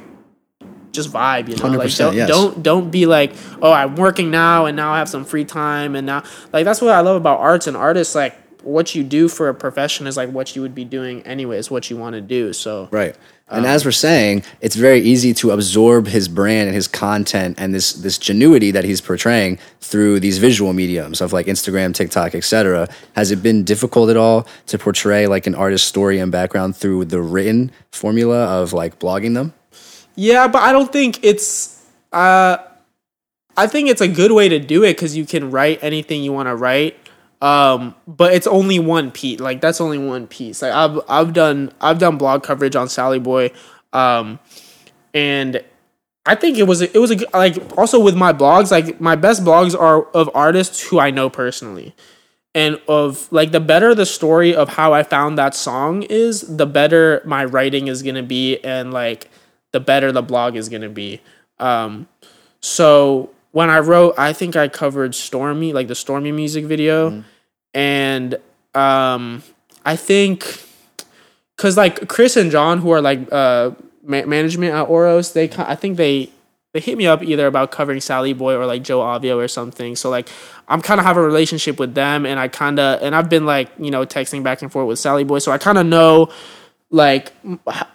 [0.94, 1.78] just vibe, you know.
[1.78, 2.30] Like 100%, don't yes.
[2.30, 5.96] don't don't be like, oh, I'm working now and now I have some free time
[5.96, 8.16] and now like that's what I love about arts and artists.
[8.16, 11.70] Like what you do for a profession is like what you would be doing anyways,
[11.70, 12.54] what you want to do.
[12.54, 13.16] So Right.
[13.50, 17.56] Um, And as we're saying, it's very easy to absorb his brand and his content
[17.60, 22.36] and this this genuity that he's portraying through these visual mediums of like Instagram, TikTok,
[22.36, 22.88] etc.
[23.16, 27.06] Has it been difficult at all to portray like an artist's story and background through
[27.06, 29.54] the written formula of like blogging them?
[30.16, 31.86] Yeah, but I don't think it's.
[32.12, 32.58] Uh,
[33.56, 36.34] I think it's a good way to do it because you can write anything you
[36.34, 36.98] want to write.
[37.42, 39.40] Um, but it's only one piece.
[39.40, 40.62] Like that's only one piece.
[40.62, 43.52] Like I've I've done I've done blog coverage on Sally Boy,
[43.92, 44.40] um,
[45.14, 45.64] and
[46.26, 48.72] I think it was a, it was a like also with my blogs.
[48.72, 51.94] Like my best blogs are of artists who I know personally
[52.56, 56.66] and of like the better the story of how I found that song is, the
[56.66, 59.30] better my writing is gonna be, and like
[59.74, 61.20] the better the blog is gonna be.
[61.60, 62.08] Um,
[62.62, 67.24] so when I wrote, I think I covered Stormy, like the Stormy music video,
[67.74, 68.36] and
[68.74, 69.44] um,
[69.86, 70.64] I think
[71.58, 73.72] because like Chris and John, who are like uh
[74.04, 76.30] ma- management at Oros, they I think they
[76.74, 79.96] they hit me up either about covering Sally Boy or like Joe Avio or something.
[79.96, 80.30] So like
[80.68, 83.46] I'm kind of have a relationship with them, and I kind of and I've been
[83.46, 86.30] like you know texting back and forth with Sally Boy, so I kind of know
[86.94, 87.34] like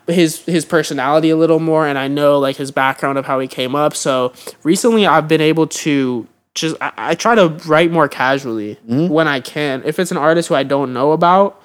[0.08, 3.46] his his personality a little more, and I know like his background of how he
[3.46, 3.94] came up.
[3.94, 4.32] So
[4.64, 8.76] recently, I've been able to just I, I try to write more casually
[9.08, 9.82] when I can.
[9.84, 11.62] If it's an artist who I don't know about,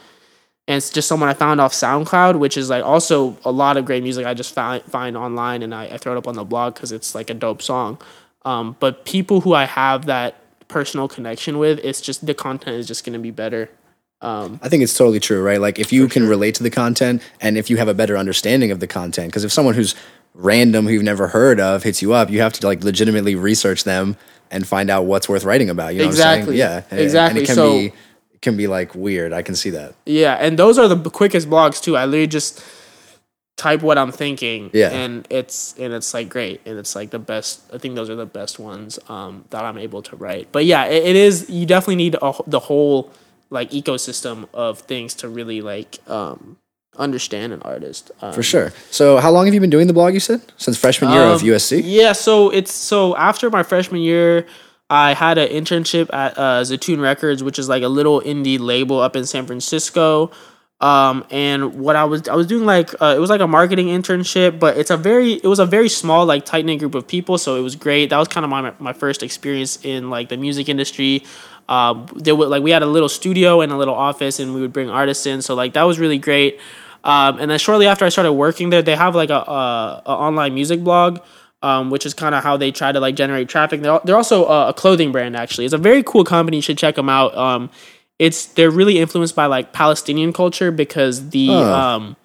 [0.68, 3.86] and it's just someone I found off SoundCloud, which is like also a lot of
[3.86, 6.44] great music I just find find online and I, I throw it up on the
[6.46, 8.00] blog because it's like a dope song.
[8.46, 10.36] Um, but people who I have that
[10.68, 13.72] personal connection with, it's just the content is just gonna be better.
[14.24, 15.60] Um, I think it's totally true, right?
[15.60, 18.72] Like if you can relate to the content and if you have a better understanding
[18.72, 19.96] of the content, because if someone who's
[20.34, 23.84] random who you've never heard of hits you up, you have to like legitimately research
[23.84, 24.16] them
[24.50, 25.94] and find out what's worth writing about.
[25.94, 26.58] You know Exactly.
[26.58, 26.84] what I'm saying?
[26.92, 27.40] Yeah, Exactly.
[27.40, 27.86] And it can So- be
[28.34, 29.34] it can be like weird.
[29.34, 29.94] I can see that.
[30.06, 31.96] Yeah, and those are the quickest blogs too.
[31.98, 32.62] I literally just
[33.56, 34.90] type what I'm thinking, Yeah.
[34.92, 37.62] and it's and it's like great, and it's like the best.
[37.74, 40.48] I think those are the best ones um, that I'm able to write.
[40.52, 41.50] But yeah, it, it is.
[41.50, 43.12] You definitely need a, the whole
[43.54, 46.58] like ecosystem of things to really like um,
[46.98, 48.12] understand an artist.
[48.22, 48.74] Um, For sure.
[48.92, 50.14] So how long have you been doing the blog?
[50.14, 51.82] You said since freshman year of Um, USC.
[51.84, 54.46] Yeah, so it's so after my freshman year,
[54.90, 59.00] I had an internship at uh, Zatoon Records, which is like a little indie label
[59.00, 60.32] up in San Francisco.
[60.82, 63.88] Um, and what I was I was doing like uh, it was like a marketing
[63.88, 67.08] internship, but it's a very it was a very small like tight knit group of
[67.08, 68.10] people, so it was great.
[68.10, 71.24] That was kind of my my first experience in like the music industry.
[71.70, 74.62] Um, there were like we had a little studio and a little office, and we
[74.62, 76.60] would bring artists in, so like that was really great.
[77.04, 80.12] Um, and then shortly after I started working there, they have like a, a, a
[80.12, 81.20] online music blog,
[81.62, 83.82] um, which is kind of how they try to like generate traffic.
[83.82, 85.66] They're, they're also a, a clothing brand actually.
[85.66, 86.58] It's a very cool company.
[86.58, 87.36] You should check them out.
[87.36, 87.70] Um,
[88.20, 91.74] it's they're really influenced by like Palestinian culture because the Oh.
[91.74, 92.16] um,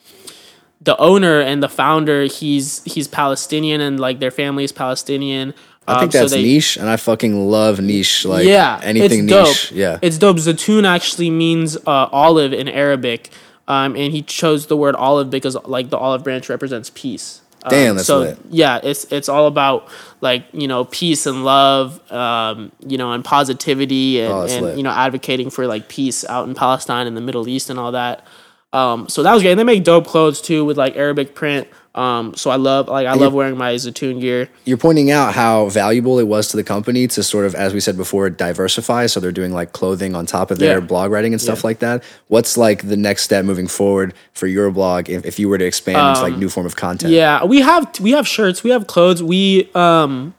[0.81, 5.55] the owner and the founder he's he's Palestinian and like their family is Palestinian.
[5.89, 8.25] I think Um, so that's they- niche, and I fucking love niche.
[8.25, 9.47] Like yeah, anything it's dope.
[9.49, 9.73] niche.
[9.73, 9.99] Yeah.
[10.03, 10.37] it's dope.
[10.37, 13.31] Zatoon actually means uh, olive in Arabic,
[13.67, 17.41] um, and he chose the word olive because like the olive branch represents peace.
[17.65, 18.39] Um, Damn, that's so lit.
[18.51, 19.89] yeah, it's it's all about
[20.21, 24.83] like you know peace and love, um, you know, and positivity and, Oh, and you
[24.85, 28.25] know advocating for like peace out in Palestine and the Middle East and all that.
[28.73, 29.53] Um, so that was great.
[29.53, 31.67] And they make dope clothes too with like Arabic print.
[31.99, 34.49] Um, so I love like I love wearing my Zatoon gear.
[34.65, 37.81] You're pointing out how valuable it was to the company to sort of, as we
[37.81, 39.07] said before, diversify.
[39.07, 40.87] So they're doing like clothing on top of their Yeah.
[40.87, 42.05] blog writing and stuff like that.
[42.29, 45.65] What's like the next step moving forward for your blog if, if you were to
[45.65, 47.11] expand into like new form of content?
[47.11, 50.35] Um, Yeah, we have we have shirts, we have clothes, we um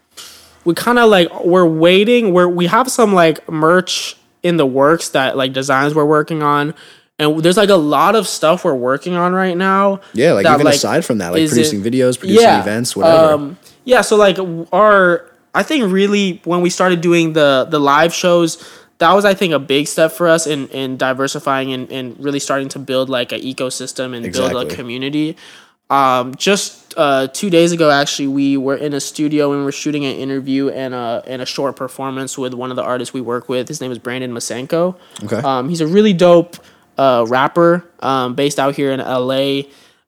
[0.64, 2.34] we kind of like we're waiting.
[2.34, 6.74] We're we have some like merch in the works that like designs we're working on.
[7.20, 10.00] And there's like a lot of stuff we're working on right now.
[10.14, 13.34] Yeah, like that, even aside from that, like producing it- videos, producing events, whatever.
[13.34, 14.38] Um, yeah, so like
[14.72, 18.64] our, I think really when we started doing the the live shows,
[19.00, 22.40] that was I think a big step for us in in diversifying and, and really
[22.40, 25.36] starting to build like an ecosystem and build a community.
[25.90, 30.06] Um, just uh, two days ago, actually, we were in a studio and we're shooting
[30.06, 33.50] an interview and a and a short performance with one of the artists we work
[33.50, 33.68] with.
[33.68, 34.96] His name is Brandon Masenko.
[35.24, 35.38] Okay.
[35.38, 36.58] Um, he's a really dope
[37.00, 39.62] uh, rapper um, based out here in LA.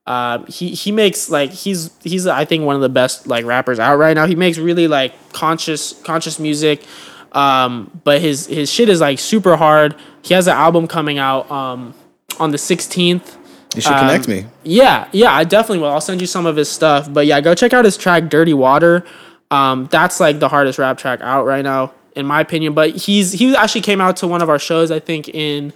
[0.05, 3.79] Um, he he makes like he's he's I think one of the best like rappers
[3.79, 4.27] out right now.
[4.27, 6.83] He makes really like conscious conscious music,
[7.31, 9.95] um, but his his shit is like super hard.
[10.21, 11.93] He has an album coming out um,
[12.39, 13.37] on the sixteenth.
[13.73, 14.47] you should connect me.
[14.63, 15.91] Yeah, yeah, I definitely will.
[15.91, 17.11] I'll send you some of his stuff.
[17.11, 19.05] But yeah, go check out his track "Dirty Water."
[19.49, 22.73] Um, that's like the hardest rap track out right now, in my opinion.
[22.73, 24.91] But he's he actually came out to one of our shows.
[24.91, 25.71] I think in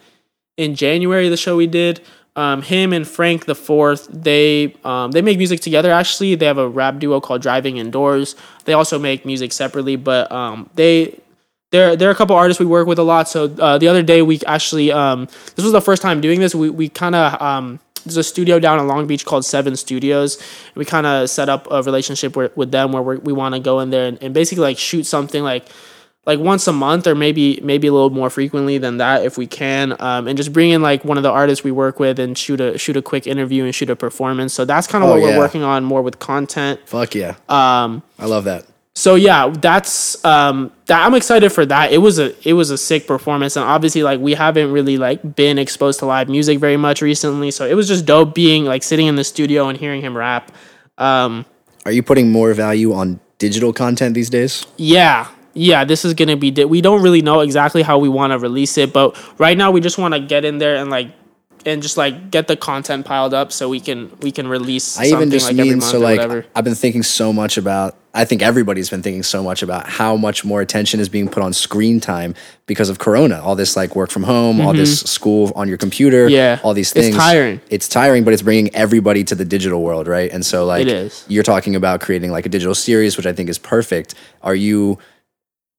[0.57, 2.01] in January, the show we did.
[2.37, 5.91] Um, him and Frank the Fourth, they um, they make music together.
[5.91, 8.35] Actually, they have a rap duo called Driving Indoors.
[8.65, 11.19] They also make music separately, but um, they
[11.71, 13.27] there are a couple artists we work with a lot.
[13.29, 16.53] So uh, the other day we actually um, this was the first time doing this.
[16.53, 20.41] We we kind of um, there's a studio down in Long Beach called Seven Studios.
[20.75, 23.89] We kind of set up a relationship with, them where we want to go in
[23.89, 25.67] there and, and basically like shoot something like
[26.25, 29.45] like once a month or maybe maybe a little more frequently than that if we
[29.47, 32.37] can um, and just bring in like one of the artists we work with and
[32.37, 35.13] shoot a shoot a quick interview and shoot a performance so that's kind of Oh,
[35.13, 37.35] what we're working on more with content Fuck yeah.
[37.49, 38.65] um, I love that.
[38.95, 42.77] so yeah that's um that i'm excited for that it was a it was a
[42.77, 46.77] sick performance and obviously like we haven't really like been exposed to live music very
[46.77, 50.01] much recently so it was just dope being like sitting in the studio and hearing
[50.01, 50.49] him rap
[50.97, 51.45] um
[51.85, 54.65] Are you putting more value on digital content these days?
[54.77, 58.31] yeah yeah this is gonna be di- we don't really know exactly how we want
[58.31, 61.11] to release it but right now we just want to get in there and like
[61.65, 65.05] and just like get the content piled up so we can we can release I
[65.05, 66.45] even just like mean so like.
[66.55, 70.15] I've been thinking so much about I think everybody's been thinking so much about how
[70.15, 72.33] much more attention is being put on screen time
[72.65, 73.41] because of corona.
[73.41, 76.35] All this like work from home, all this school on your computer, Mm-hmm.
[76.35, 76.59] Yeah.
[76.63, 77.07] all these things.
[77.07, 77.59] It's tiring.
[77.69, 80.31] It's tiring, but it's bringing everybody to the digital world, right?
[80.31, 81.25] And so like It is.
[81.27, 84.13] you're talking about creating like a digital series, which I think is perfect.
[84.43, 84.97] Are you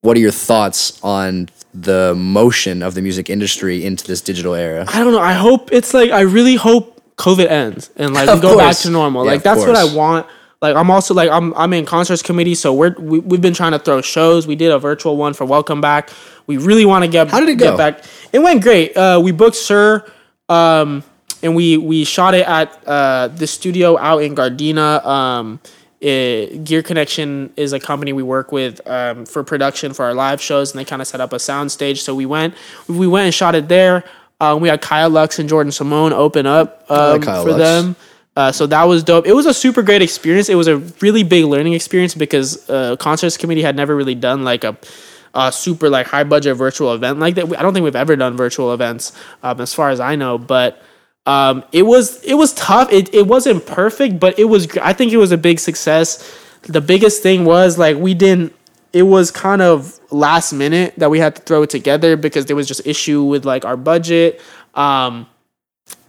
[0.03, 4.85] what are your thoughts on the motion of the music industry into this digital era?
[4.89, 5.21] I don't know.
[5.21, 8.91] I hope it's like I really hope COVID ends and like we go back to
[8.91, 9.25] normal.
[9.25, 10.27] Yeah, like that's what I want.
[10.63, 13.73] Like I'm also like I'm I'm in concerts committee, so we're we, we've been trying
[13.73, 14.47] to throw shows.
[14.47, 16.11] We did a virtual one for Welcome Back.
[16.47, 17.77] We really want to get How did it get go?
[17.77, 18.05] back.
[18.33, 18.97] It went great.
[18.97, 20.05] Uh, we booked Sir,
[20.49, 21.05] um,
[21.43, 25.05] and we we shot it at uh, the studio out in Gardena.
[25.05, 25.61] Um,
[26.07, 30.41] it, Gear Connection is a company we work with um, for production for our live
[30.41, 32.03] shows, and they kind of set up a sound stage.
[32.03, 32.55] So we went
[32.87, 34.05] we went and shot it there.
[34.41, 37.59] Um, we had Kyle Lux and Jordan Simone open up um, like for Lux.
[37.59, 37.97] them.
[38.37, 39.27] Uh, so that was dope.
[39.27, 40.49] It was a super great experience.
[40.49, 44.45] It was a really big learning experience because uh, concerts committee had never really done
[44.45, 44.77] like a,
[45.35, 47.47] a super like high budget virtual event like that.
[47.59, 49.11] I don't think we've ever done virtual events
[49.43, 50.83] um, as far as I know, but
[51.27, 52.91] um, it was it was tough.
[52.93, 54.69] It it wasn't perfect, but it was.
[54.79, 56.39] I think it was a big success.
[56.63, 58.55] The biggest thing was like we didn't.
[58.93, 62.57] It was kind of last minute that we had to throw it together because there
[62.57, 64.41] was just issue with like our budget.
[64.75, 65.27] Um,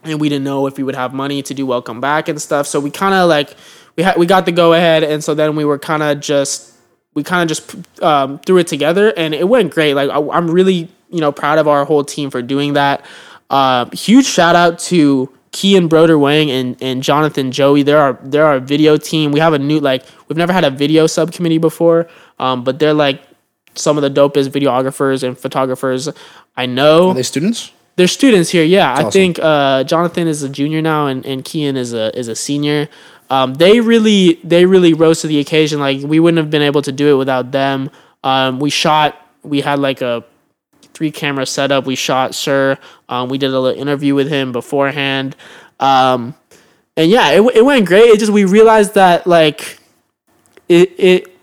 [0.03, 2.67] and we didn't know if we would have money to do welcome back and stuff.
[2.67, 3.55] So we kind of like
[3.95, 6.73] we had we got the go ahead, and so then we were kind of just
[7.15, 9.95] we kind of just um, threw it together, and it went great.
[9.95, 13.03] Like I, I'm really you know proud of our whole team for doing that.
[13.49, 17.83] Uh, huge shout out to Kian Broder Wang and, and Jonathan Joey.
[17.83, 19.31] They're our they're our video team.
[19.31, 22.07] We have a new like we've never had a video subcommittee before,
[22.39, 23.21] um, but they're like
[23.75, 26.09] some of the dopest videographers and photographers
[26.57, 27.09] I know.
[27.09, 27.71] Are they students?
[27.95, 28.91] They're students here, yeah.
[28.91, 29.11] I awesome.
[29.11, 32.89] think uh, Jonathan is a junior now, and, and Kian is a is a senior.
[33.29, 35.79] Um, they really they really rose to the occasion.
[35.79, 37.89] Like we wouldn't have been able to do it without them.
[38.23, 39.15] Um, we shot.
[39.43, 40.25] We had like a
[40.97, 41.85] three camera setup.
[41.85, 42.77] We shot Sir.
[43.07, 45.35] Um, we did a little interview with him beforehand.
[45.79, 46.33] Um,
[46.95, 48.05] and yeah, it, it went great.
[48.05, 49.79] It just we realized that like
[50.67, 51.37] it it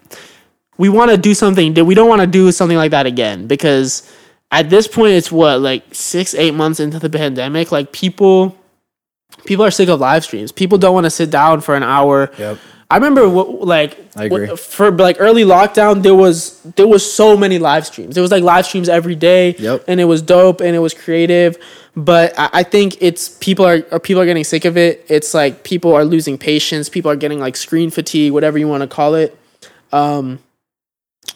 [0.76, 3.46] we want to do something that we don't want to do something like that again
[3.46, 4.12] because
[4.50, 8.58] at this point it's what like six eight months into the pandemic like people
[9.44, 10.50] people are sick of live streams.
[10.50, 12.30] People don't want to sit down for an hour.
[12.38, 12.58] Yep.
[12.90, 14.46] I remember what, like I agree.
[14.48, 18.14] what- for like early lockdown there was there was so many live streams.
[18.14, 19.84] There was like live streams every day Yep.
[19.88, 21.56] and it was dope and it was creative.
[21.96, 25.04] But I, I think it's people are or people are getting sick of it.
[25.08, 26.88] It's like people are losing patience.
[26.88, 29.36] People are getting like screen fatigue, whatever you want to call it.
[29.92, 30.40] Um,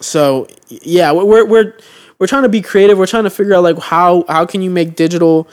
[0.01, 1.75] so yeah, we're we're we're
[2.19, 2.99] we're trying to be creative.
[2.99, 5.49] We're trying to figure out like how how can you make digital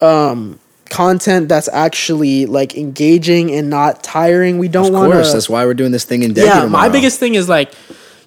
[0.00, 0.58] um
[0.90, 4.58] content that's actually like engaging and not tiring.
[4.58, 6.66] We don't Of want course, to that's why we're doing this thing in Decky yeah,
[6.66, 7.72] my biggest thing is like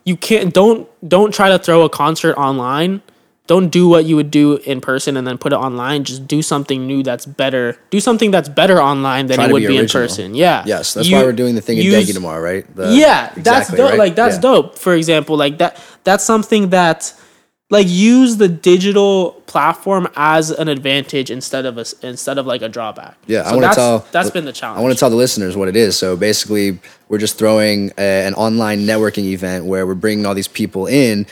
[0.06, 3.02] you can't don't don't try to throw a concert online.
[3.46, 6.06] Don't do what you would do in person and then put it online.
[6.06, 7.78] Just do something new that's better.
[7.90, 10.34] Do something that's better online than Try it would be be, in person.
[10.34, 10.64] Yeah.
[10.66, 12.66] Yes, that's You why we're doing the thing in use- Decky tomorrow, right?
[12.74, 13.90] The- yeah, that's exactly, dope.
[13.90, 14.00] right?
[14.00, 14.42] Like that's Yeah.
[14.42, 14.80] dope.
[14.80, 17.14] For example, like that that's something that
[17.74, 22.70] like use the digital platform as an advantage instead of a instead of like a
[22.70, 23.18] drawback.
[23.26, 24.08] Yeah, I want to tell.
[24.12, 24.78] that's been the challenge.
[24.78, 25.98] I want to tell the listeners what it is.
[25.98, 30.48] So basically, we're just throwing a, an online networking event where we're bringing all these
[30.48, 31.26] people in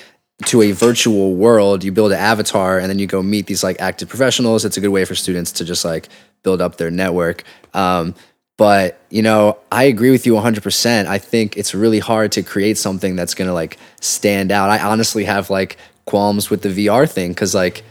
[0.46, 1.84] to a virtual world.
[1.84, 4.66] You build an avatar, and then you go meet these like active professionals.
[4.66, 6.10] It's a good way for students to just like
[6.42, 7.44] build up their network.
[7.76, 8.16] Um,
[8.58, 11.06] but you know, I agree with you 100%.
[11.06, 14.72] I think it's really hard to create something that's going to like stand out.
[14.72, 17.84] I honestly have like qualms with the VR thing because like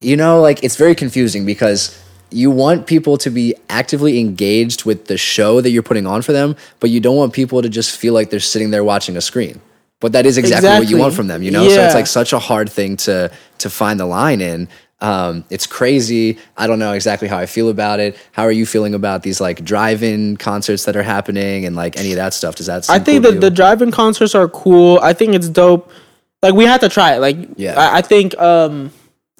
[0.00, 5.06] you know, like it's very confusing because you want people to be actively engaged with
[5.06, 7.96] the show that you're putting on for them, but you don't want people to just
[7.96, 9.60] feel like they're sitting there watching a screen.
[10.00, 11.68] But that is exactly, what you want from them, you know?
[11.68, 14.68] So it's like such a hard thing to to find the line in.
[15.00, 16.38] Um, it's crazy.
[16.56, 18.16] I don't know exactly how I feel about it.
[18.32, 22.12] How are you feeling about these like drive-in concerts that are happening and like any
[22.12, 22.56] of that stuff?
[22.56, 22.88] Does that?
[22.88, 25.00] I think cool that the drive-in concerts are cool.
[25.02, 25.90] I think it's dope.
[26.42, 27.20] Like we had to try it.
[27.20, 27.74] Like Yeah.
[27.78, 28.92] I, I think um,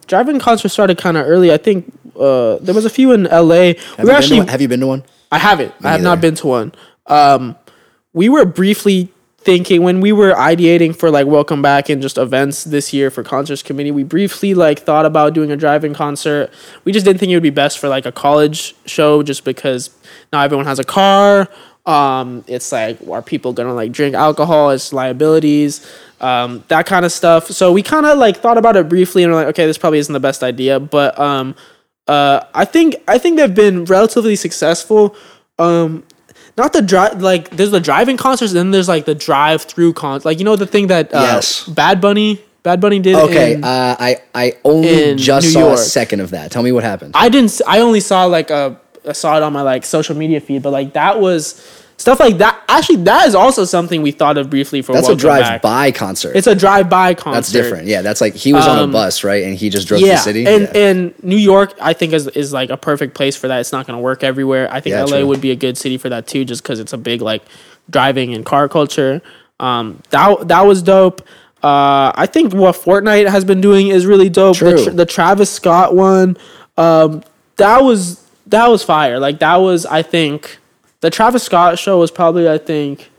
[0.07, 1.53] drive-in concerts started kind of early.
[1.53, 3.75] I think uh, there was a few in L.A.
[3.75, 4.49] have, we you been actually to one?
[4.49, 5.05] have you been to one?
[5.31, 5.73] I haven't.
[5.83, 6.03] I have neither.
[6.03, 6.73] not been to one.
[7.07, 7.57] Um,
[8.13, 12.65] we were briefly thinking when we were ideating for like welcome back and just events
[12.65, 13.93] this year for concerts committee.
[13.93, 16.51] We briefly like thought about doing a drive-in concert.
[16.85, 19.91] We just didn't think it would be best for like a college show, just because
[20.33, 21.49] now everyone has a car.
[21.88, 24.70] Um, it's like are people gonna like drink alcohol?
[24.70, 25.85] It's liabilities.
[26.20, 27.46] Um, that kind of stuff.
[27.48, 29.98] So we kind of like thought about it briefly and we're like, okay, this probably
[30.01, 31.55] isn't the best idea, but um,
[32.07, 35.14] uh, I think I think they've been relatively successful.
[35.59, 36.05] Um,
[36.57, 39.92] not the drive like there's the driving concerts, and then there's like the drive through
[39.94, 41.66] con like you know the thing that uh, Yes.
[41.68, 43.14] Bad Bunny Bad Bunny did.
[43.14, 46.51] Okay, in- uh, I I only just New saw a second of that.
[46.51, 47.12] Tell me what happened.
[47.14, 47.61] I didn't.
[47.66, 48.79] I only saw like a.
[49.09, 51.61] I saw it on my like social media feed, but like that was
[51.97, 52.62] stuff like that.
[52.68, 54.92] Actually, that is also something we thought of briefly for.
[54.92, 56.37] That's a drive-by concert.
[56.37, 57.35] It's a drive-by concert.
[57.35, 57.87] That's different.
[57.88, 59.42] Yeah, that's like he was on a Um, bus, right?
[59.44, 60.47] And he just drove to yeah, the city.
[60.47, 60.81] and yeah.
[60.81, 63.59] and New York, I think is is like a perfect place for that.
[63.61, 64.68] It's not going to work everywhere.
[64.71, 65.27] I think Yeah, LA true.
[65.27, 67.42] would be a good city for that too, just because it's a big like
[67.90, 69.21] driving and car culture.
[69.61, 71.23] Um, that that was dope.
[71.61, 74.57] Uh, I think what Fortnite has been doing is really dope.
[74.59, 74.85] The, True.
[74.85, 76.37] tr- the Travis Scott one,
[76.77, 77.25] um,
[77.57, 79.19] that was that was fire.
[79.19, 80.59] Like that was, I think,
[81.01, 83.11] the Travis Scott show was probably, I think,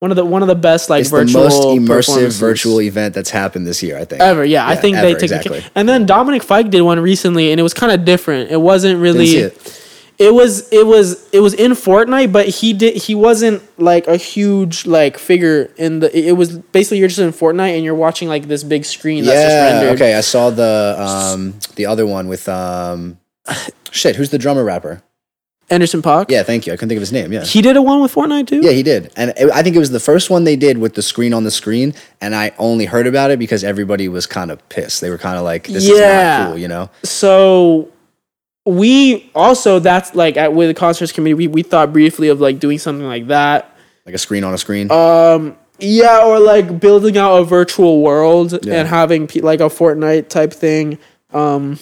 [0.00, 3.14] one of the one of the best like it's the virtual most immersive virtual event
[3.14, 3.96] that's happened this year.
[3.98, 4.44] I think ever.
[4.44, 5.58] Yeah, I Yeah, think they ever, took exactly.
[5.58, 5.70] it.
[5.76, 8.50] And then Dominic Fike did one recently, and it was kind of different.
[8.50, 9.26] It wasn't really.
[9.36, 9.78] It.
[10.18, 14.16] It was it was it was in Fortnite, but he did he wasn't like a
[14.16, 16.16] huge like figure in the.
[16.16, 19.40] It was basically you're just in Fortnite and you're watching like this big screen that's
[19.40, 19.72] just Yeah.
[19.80, 19.94] rendered.
[19.94, 23.18] Okay, I saw the um the other one with um
[23.90, 24.16] shit.
[24.16, 25.02] Who's the drummer rapper?
[25.70, 26.30] Anderson .Paak.
[26.30, 26.72] Yeah, thank you.
[26.72, 27.32] I couldn't think of his name.
[27.32, 27.44] Yeah.
[27.44, 28.60] he did a one with Fortnite too.
[28.62, 30.94] Yeah, he did, and it, I think it was the first one they did with
[30.96, 34.50] the screen on the screen, and I only heard about it because everybody was kind
[34.50, 35.00] of pissed.
[35.00, 36.38] They were kind of like, "This is Yeah.
[36.40, 36.90] not cool," you know?
[37.04, 37.88] so
[38.66, 42.58] we also that's like at with the concerts committee we, we thought briefly of like
[42.60, 43.74] doing something like that
[44.06, 44.88] Like a screen on a screen.
[44.92, 48.74] um yeah or like building out a virtual world Yeah.
[48.74, 50.98] and having pe- like a fortnite type thing
[51.32, 51.78] um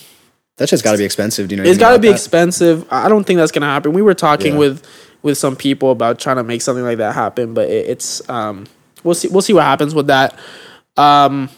[0.61, 1.49] That's just got to be expensive.
[1.49, 1.69] Do you know?
[1.69, 2.15] it's got to be that?
[2.15, 4.59] expensive i don't think that's gonna happen we were talking Yeah.
[4.59, 4.87] with
[5.23, 8.67] with some people about trying to make something like that happen but it, it's um
[9.03, 10.39] we'll see we'll see what happens with that
[10.97, 11.49] um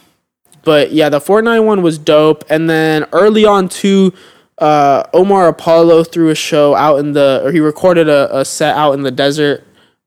[0.63, 4.13] but yeah the fortnite one was dope and then early on too
[4.59, 8.75] uh omar apollo threw a show out in the or he recorded a, a set
[8.75, 9.65] out in the desert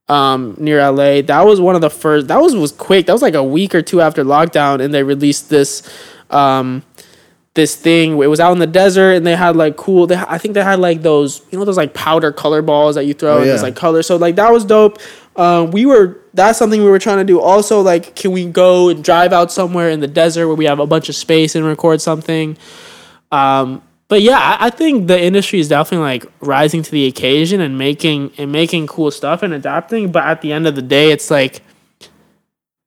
[0.09, 1.21] um near LA.
[1.21, 3.07] That was one of the first that was was quick.
[3.07, 5.83] That was like a week or two after lockdown and they released this
[6.31, 6.85] um
[7.57, 8.13] this thing.
[8.23, 10.63] It was out in the desert and they had like cool they, I think they
[10.63, 13.51] had like those you know those like powder color balls that you throw Oh, and
[13.51, 14.05] it's like color.
[14.05, 14.99] So like that was dope.
[15.35, 17.41] Um we were that's something we were trying to do.
[17.41, 20.79] Also like can we go and drive out somewhere in the desert where we have
[20.79, 22.57] a bunch of space and record something?
[23.33, 27.61] Um but yeah, I, I think the industry is definitely like rising to the occasion
[27.61, 30.13] and making and making cool stuff and adapting.
[30.13, 31.63] But at the end of the day, it's like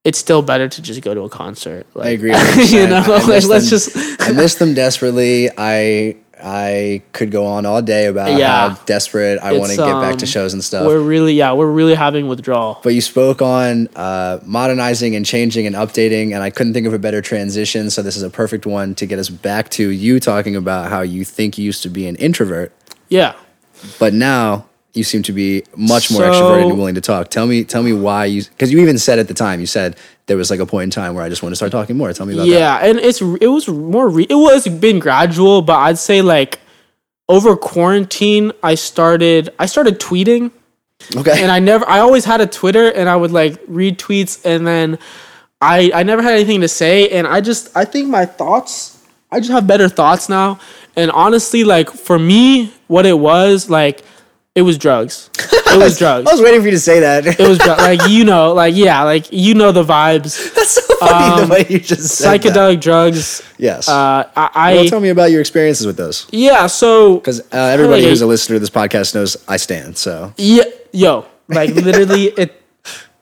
[0.04, 1.86] it's still better to just go to a concert.
[1.94, 2.30] Like, I agree.
[2.32, 2.90] you 100%.
[2.90, 5.50] know, I like let's them- just I miss them desperately.
[5.58, 8.70] I I could go on all day about Yeah.
[8.70, 10.88] how desperate I want to get back to um, shows and stuff.
[10.88, 12.80] we're really yeah we're really having withdrawal.
[12.82, 16.94] but you spoke on uh, modernizing and changing and updating, and I couldn't think of
[16.94, 17.90] a better transition.
[17.90, 21.02] So this is a perfect one to get us back to you talking about how
[21.02, 22.72] you think you used to be an introvert,
[23.10, 23.34] Yeah.
[24.00, 27.30] but now you seem to be much more So- extroverted and willing to talk.
[27.30, 28.44] Tell me, tell me why you?
[28.44, 30.90] Because you even said at the time, you said there was like a point in
[30.92, 32.12] time where I just want to start talking more.
[32.14, 32.50] Tell me about that.
[32.52, 36.60] yeah and it's it was more re- it was been gradual but i'd say like
[37.28, 40.52] over quarantine i started i started tweeting
[41.16, 41.42] Okay.
[41.42, 44.68] and i never i always had a twitter and i would like read tweets and
[44.68, 45.00] then
[45.62, 49.40] i i never had anything to say and i just i think my thoughts i
[49.40, 50.60] just have better thoughts now
[50.96, 54.04] and honestly like for me what it was like
[54.56, 57.26] it was drugs it was drugs I was waiting for you to say that.
[57.26, 60.82] it was dru- like you know like yeah like you know the vibes That's so
[60.98, 62.42] funny Um, the way you just said that.
[62.42, 63.88] psychedelic drugs Yes.
[63.88, 66.28] uh i, well, tell me about your experiences with those.
[66.32, 69.98] yeah so Because uh, everybody who's a listener to this podcast knows I stand.
[69.98, 72.62] So Yeah, yo, like literally, it,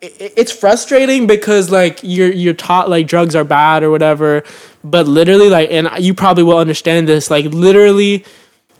[0.01, 4.43] it it's frustrating because like you're you're taught like drugs are bad or whatever,
[4.83, 7.31] but literally like, and you probably will understand this.
[7.31, 8.23] Like literally,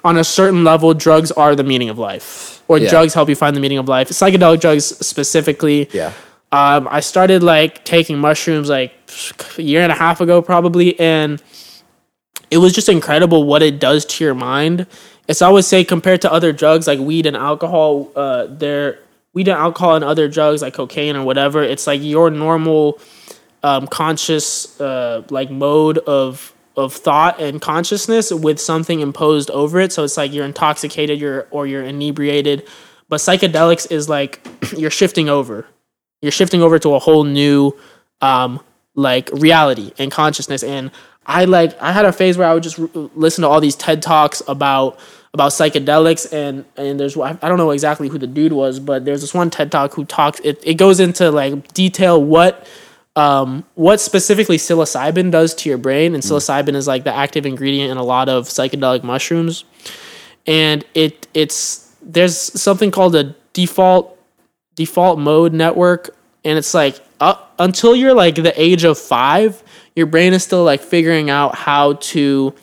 [0.08, 2.90] on a certain level, drugs are the meaning of life, or Yeah.
[2.90, 4.08] drugs help you find the meaning of life.
[4.10, 5.80] Psychedelic drugs specifically.
[5.92, 6.12] yeah,
[6.52, 8.92] Um, I started like taking mushrooms like
[9.58, 11.42] a year and a half ago, probably, and
[12.50, 14.86] it was just incredible what it does to your mind.
[15.28, 19.00] It's I always say compared to other drugs like weed and alcohol, uh, they're
[19.34, 21.62] weed and alcohol and other drugs like cocaine or whatever.
[21.74, 22.98] It's like your normal,
[23.64, 29.92] um, conscious, uh, like mode of of thought and consciousness with something imposed over it.
[29.92, 32.68] So it's like you're intoxicated, you're or you're inebriated.
[33.10, 34.48] But psychedelics is like
[34.78, 35.68] you're shifting over
[36.22, 37.74] you're shifting over to a whole new
[38.22, 38.60] um
[38.96, 40.92] like reality and consciousness and
[41.26, 43.76] i like i had a phase where i would just r- listen to all these
[43.76, 45.00] ted talks about
[45.34, 49.22] about psychedelics and and there's i don't know exactly who the dude was but there's
[49.22, 52.68] this one ted talk who talks it, it goes into like detail what
[53.18, 57.90] um, what specifically psilocybin does to your brain and psilocybin is like the active ingredient
[57.92, 59.66] in a lot of psychedelic mushrooms.
[60.46, 64.18] And it it's there's something called a default
[64.76, 66.16] default mode network
[66.46, 69.64] and it's like uh, until you're like the age of five
[69.96, 72.54] your brain is still like figuring out how to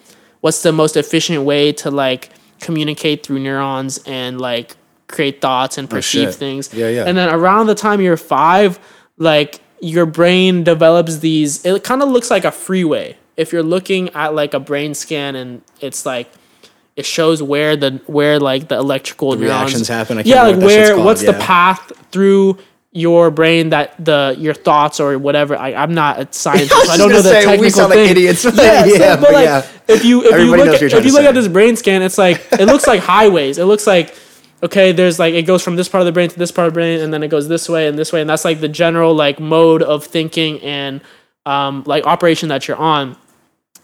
[0.40, 2.30] what's the most efficient way to like
[2.60, 4.76] communicate through neurons and like
[5.08, 6.72] create thoughts and perceive Oh, things.
[6.72, 7.04] Yeah, yeah.
[7.06, 8.78] and then around the time you're five
[9.18, 14.08] like your brain develops these it kind of looks like a freeway if you're looking
[14.10, 16.30] at like a brain scan and it's like
[16.96, 20.22] it shows where the where like the electrical neurons reactions happen.
[20.24, 22.58] Yeah, like where what's the path through
[22.92, 25.56] your brain that the your thoughts or whatever.
[25.56, 26.72] I, I'm not a scientist.
[26.74, 28.10] I was I, don't know the say, we technical sound like thing.
[28.10, 28.44] idiots.
[28.54, 29.66] Yeah, Yeah, so, but but like yeah.
[29.88, 31.28] if you if Everybody you look at, what you're trying if you look say.
[31.28, 33.58] at this brain scan, it's like it looks like highways.
[33.58, 34.14] It looks like
[34.64, 36.72] okay, there's like it goes from this part of the brain to this part of
[36.72, 38.68] the brain, and then it goes this way and this way, and that's like the
[38.68, 41.00] general like mode of thinking and
[41.46, 43.16] um, like operation that you're on.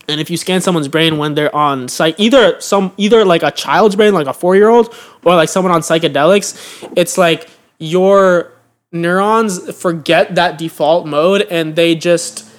[0.09, 3.51] And if you scan someone's brain when they're on psych, either some either like a
[3.53, 4.93] child's brain, like a four year old,
[5.25, 8.53] or like someone on psychedelics, it's like your
[8.91, 12.50] neurons forget that default mode and they just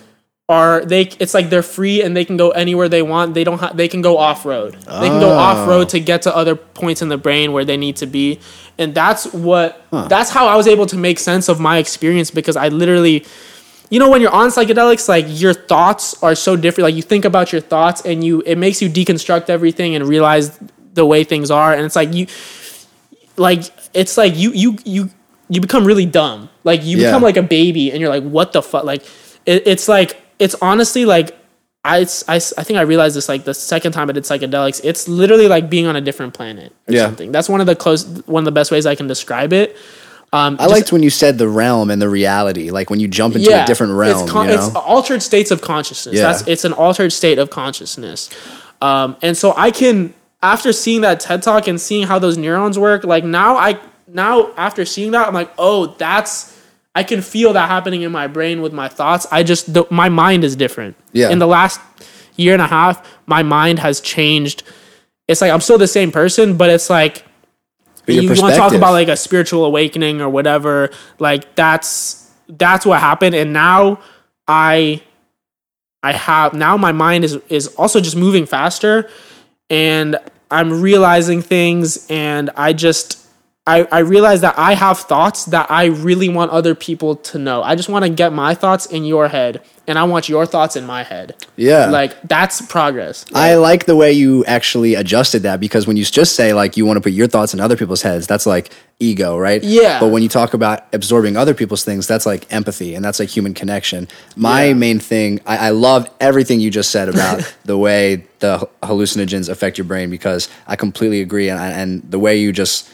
[0.52, 3.34] are they it's like they're free and they can go anywhere they want.
[3.34, 5.40] They don't have they can go off road they can go ah.
[5.40, 5.48] Oh.
[5.48, 8.40] off road to get to other points in the brain where they need to be.
[8.78, 9.68] And that's what
[10.14, 13.24] that's how i was able to make sense of my experience because i literally
[13.92, 16.86] you know when you're on psychedelics like your thoughts are so different.
[16.90, 20.58] Like you think about your thoughts and you it makes you deconstruct everything and realize
[20.94, 21.74] the way things are.
[21.74, 22.28] And it's like you
[23.38, 25.10] like it's like you you you
[25.50, 26.50] you become really dumb.
[26.64, 27.08] Like you Yeah.
[27.08, 29.04] become like a baby and you're like what the fuck like
[29.46, 31.38] it, it's like it's honestly like
[31.84, 34.82] I, I, I think I realized this like the second time I did psychedelics.
[34.84, 37.06] It's literally like being on a different planet or Yeah.
[37.06, 37.32] something.
[37.32, 39.76] That's one of the close one of the best ways I can describe it.
[40.34, 43.36] Um, I liked when you said the realm and the reality, like when you jump
[43.36, 44.24] into a different realm.
[44.24, 44.66] It's, con- you know?
[44.66, 46.16] it's altered states of consciousness.
[46.16, 46.24] Yeah.
[46.24, 48.30] That's it's an altered state of consciousness.
[48.82, 52.80] Um, and so I can after seeing that TED talk and seeing how those neurons
[52.80, 56.58] work, like now I now after seeing that I'm like, oh, that's
[56.94, 59.26] I can feel that happening in my brain with my thoughts.
[59.32, 60.96] I just the, my mind is different.
[61.14, 61.30] Yeah.
[61.30, 61.80] In the last
[62.36, 64.64] year and a half, my mind has changed.
[65.28, 67.24] It's like I'm still the same person, but it's like
[68.06, 70.90] But you want to talk about like a spiritual awakening or whatever
[71.20, 73.98] like that's that's what happened and now
[74.46, 75.02] i
[76.04, 79.10] i have now my mind is is also just moving faster
[79.70, 80.18] and
[80.52, 83.21] I'm realizing things, and I just
[83.68, 87.62] I, I realize that I have thoughts that I really want other people to know.
[87.62, 90.76] I just want to get my thoughts in your head, and I want your thoughts
[90.76, 91.36] in my head.
[91.58, 91.86] Yeah.
[91.86, 93.24] Like that's progress.
[93.36, 96.88] I like the way you actually adjusted that because when you just say like you
[96.88, 99.64] want to put your thoughts in other people's heads, that's like ego, right?
[99.64, 100.00] Yeah.
[100.00, 103.30] But when you talk about absorbing other people's things, that's like empathy and that's like
[103.30, 104.08] human connection.
[104.36, 104.74] My Yeah.
[104.74, 109.78] main thing, I, I love everything you just said about the way the hallucinogens affect
[109.78, 111.48] your brain because I completely agree.
[111.50, 112.90] And, and the way you just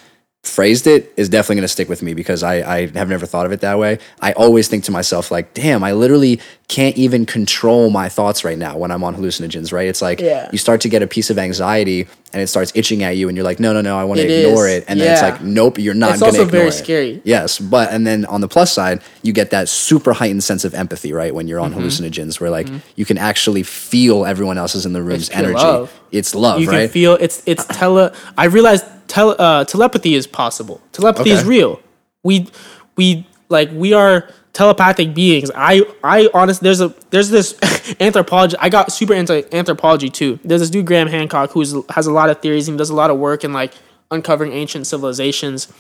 [0.48, 3.46] phrased it is definitely going to stick with me because I, I have never thought
[3.46, 4.00] of it that way.
[4.22, 8.58] I always think to myself, like, damn, I literally can't even control my thoughts right
[8.58, 9.88] now when I'm on hallucinogens, right?
[9.88, 10.50] It's like Yeah.
[10.52, 13.38] you start to get a piece of anxiety and it starts itching at you and
[13.38, 14.80] you're like, no, no, no, I want to ignore is.
[14.80, 14.86] it.
[14.90, 16.72] And then it's like, nope, you're not going to also ignore very it.
[16.74, 17.22] scary.
[17.24, 17.58] Yes.
[17.60, 21.14] But, and then on the plus side, you get that super heightened sense of empathy,
[21.14, 21.34] right?
[21.34, 21.82] When you're on Mm-hmm.
[21.82, 25.54] hallucinogens where like you can actually feel everyone else's in the room's pure energy.
[25.56, 26.00] love.
[26.12, 26.82] It's love, you right?
[26.82, 28.14] can feel it's it's tele.
[28.38, 30.82] I realized tele, uh, telepathy is possible.
[30.92, 31.80] Telepathy is real.
[32.24, 32.48] We
[32.96, 35.52] we like we are telepathic beings.
[35.56, 37.58] I I honest there's a there's this
[38.00, 38.56] anthropology.
[38.60, 40.40] I got super into anthropology too.
[40.44, 43.10] There's this dude Graham Hancock who has a lot of theories and does a lot
[43.10, 43.74] of work in like
[44.10, 45.72] uncovering ancient civilizations.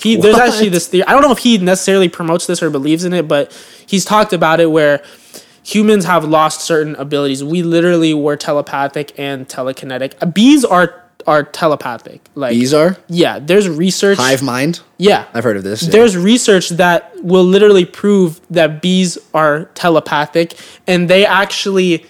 [0.00, 1.04] He there's actually this theory.
[1.06, 3.52] I don't know if he necessarily promotes this or believes in it, but
[3.86, 5.02] he's talked about it where
[5.64, 7.44] humans have lost certain abilities.
[7.44, 10.34] We literally were telepathic and telekinetic.
[10.34, 12.20] Bees are are telepathic.
[12.34, 14.18] Like These are yeah, there's research.
[14.18, 14.80] hive mind.
[14.98, 15.82] yeah, I've heard of this.
[15.82, 15.90] yeah.
[15.90, 20.54] there's research that will literally prove that bees are telepathic
[20.86, 22.06] and they actually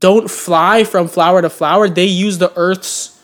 [0.00, 1.88] don't fly from flower to flower.
[1.88, 3.18] They use the Earth's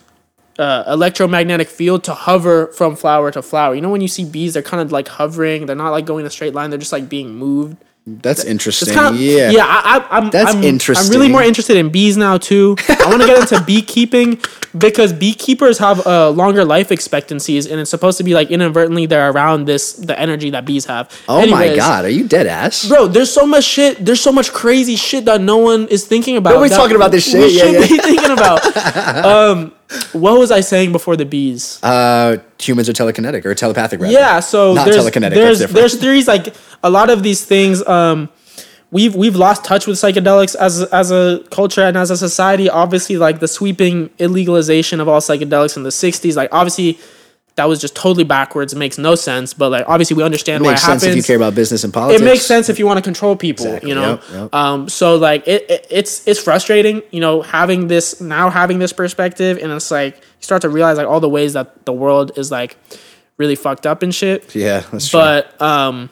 [0.59, 3.75] uh, electromagnetic field to hover from flower to flower.
[3.75, 5.67] You know, when you see bees, they're kind of like hovering.
[5.67, 6.71] They're not like going a straight line.
[6.71, 7.77] They're just like being moved.
[8.09, 8.95] That's interesting.
[8.95, 9.51] Kind of yeah.
[9.51, 9.67] yeah.
[9.67, 12.77] I, I, I'm That's I'm, I'm really more interested in bees now too.
[12.89, 14.41] I want to get into beekeeping
[14.79, 19.29] because beekeepers have uh, longer life expectancies, and it's supposed to be like inadvertently they're
[19.29, 21.11] around this the energy that bees have.
[21.29, 22.87] Oh my god, are you dead ass?
[22.87, 24.05] Bro, there's so much shit.
[24.05, 26.51] There's so much crazy shit that no one is thinking about.
[26.51, 27.53] Nobody's that talking about this we shit.
[27.55, 27.81] Yeah, should yeah.
[27.81, 28.77] be thinking about.
[29.27, 29.73] um,
[30.13, 31.83] what was I saying before the bees?
[31.83, 34.13] Uh, humans are telekinetic or telepathic, rather.
[34.13, 37.87] Yeah, so Not there's telekinetic, there's there's theories like a lot of these things.
[37.87, 38.29] Um,
[38.91, 42.69] we've we've lost touch with psychedelics as as a culture and as a society.
[42.69, 46.37] Obviously, like the sweeping illegalization of all psychedelics in the '60s.
[46.37, 46.99] Like obviously,
[47.57, 48.73] that was just totally backwards.
[48.73, 49.55] It makes no sense.
[49.55, 51.17] But like obviously, we understand why it makes sense happens.
[51.17, 52.23] if you care about business and politics.
[52.23, 54.11] it makes sense if you want to control people, Exactly, you know.
[54.11, 54.55] yep, yep.
[54.55, 58.93] Um, so like it, it, it's it's frustrating, you know, having this now having this
[58.93, 62.33] perspective, and it's like you start to realize like all the ways that the world
[62.37, 62.77] is like
[63.39, 64.55] really fucked up and shit.
[64.55, 65.21] Yeah, that's true.
[65.21, 66.11] But um,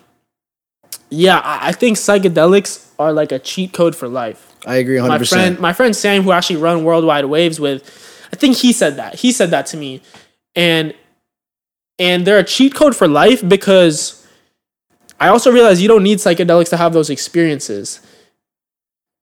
[1.11, 4.51] yeah, I, I think psychedelics are like a cheat code for life.
[4.67, 5.09] I agree 100%.
[5.09, 7.83] My friend, my friend Sam, who actually run Worldwide Waves with,
[8.33, 9.17] I think he said that.
[9.17, 10.01] He said that to me,
[10.57, 10.95] and
[11.99, 14.27] and they're a cheat code for life because
[15.21, 18.01] I also realize you don't need psychedelics to have those experiences.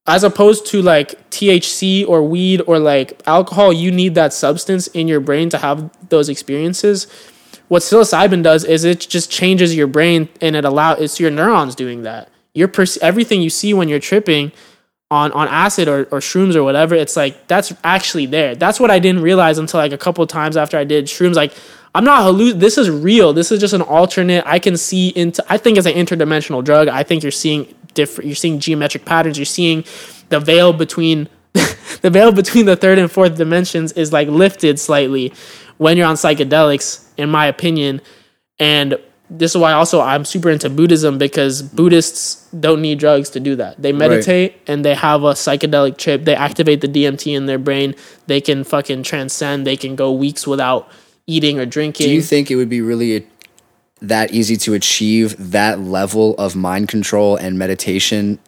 [0.07, 5.07] As opposed to like THC or weed or like alcohol, you need that substance in
[5.07, 7.07] your brain to have those experiences.
[7.69, 11.75] What psilocybin does is it just changes your brain and it allows it's your neurons
[11.75, 12.29] doing that.
[12.55, 12.71] Your
[13.01, 14.53] everything you see when you're tripping
[15.13, 18.55] on on acid or, or shrooms or whatever, it's like that's actually there.
[18.55, 21.35] That's what I didn't realize until like a couple times after I did shrooms.
[21.35, 21.53] Like
[21.95, 22.59] I'm not halluc.
[22.59, 23.35] This is real.
[23.35, 24.43] This is just an alternate.
[24.47, 25.45] I can see into.
[25.51, 26.89] I think it's an interdimensional drug.
[26.89, 28.27] I think you're seeing different.
[28.29, 29.37] You're seeing geometric patterns.
[29.37, 29.85] You're seeing
[30.31, 35.35] the veil between the veil between the third and fourth dimensions is like lifted slightly
[35.77, 38.01] when you're on psychedelics, in my opinion.
[38.59, 38.97] And
[39.39, 43.57] this is why also I'm super into Buddhism because Buddhists don't need drugs to do
[43.57, 43.81] that.
[43.81, 46.25] They meditate and they have a psychedelic trip.
[46.25, 47.95] They activate the DMT in their brain.
[48.27, 49.67] They can fucking transcend.
[49.67, 50.89] They can go weeks without
[51.27, 52.09] eating or drinking.
[52.09, 53.27] Do you think it would be really
[54.03, 58.39] that easy to achieve that level of mind control and meditation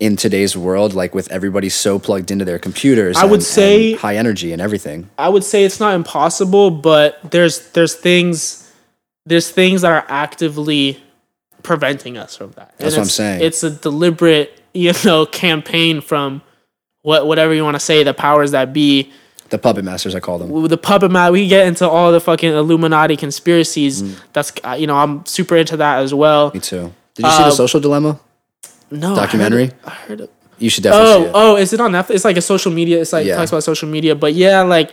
[0.00, 3.16] in today's world, like with everybody so plugged into their computers?
[3.16, 5.08] I would and- say- and high energy and everything.
[5.16, 8.63] I would say it's not impossible, but there's there's things
[9.26, 11.02] there's things that are actively
[11.62, 12.74] preventing us from that.
[12.78, 13.42] That's what I'm saying.
[13.42, 16.42] It's a deliberate, you know, campaign from
[17.02, 19.12] what whatever you want to say, the powers that be.
[19.50, 20.68] The puppet masters, I call them.
[20.68, 24.02] The puppet master, we get into all the fucking Illuminati conspiracies.
[24.02, 24.20] Mm.
[24.32, 26.50] That's uh, you know, I'm super into that as well.
[26.52, 26.92] Me too.
[27.14, 28.18] Did you see Uh, the social dilemma?
[28.90, 29.70] No Documentary?
[29.84, 30.32] I heard it.
[30.58, 31.52] You should definitely see Oh, it.
[31.52, 32.10] oh, is it on Netflix?
[32.10, 33.00] It's like a social media.
[33.00, 33.36] It's like Yeah.
[33.36, 34.92] talks about social media, but yeah, like,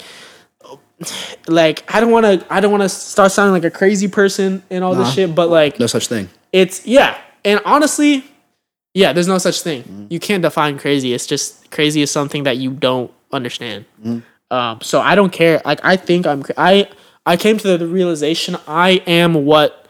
[1.47, 2.45] like I don't want to.
[2.53, 5.03] I don't want to start sounding like a crazy person and all Nah.
[5.03, 5.33] this shit.
[5.35, 6.29] But like, No such thing.
[6.51, 8.23] it's yeah, and honestly,
[8.93, 9.83] yeah, there's no such thing.
[9.83, 10.05] Mm-hmm.
[10.09, 11.13] You can't define crazy.
[11.13, 13.85] It's just crazy is something that you don't understand.
[14.03, 14.19] Mm-hmm.
[14.53, 15.61] Um, so I don't care.
[15.65, 16.43] Like I think I'm.
[16.57, 16.89] I
[17.25, 19.85] I came to the realization I am what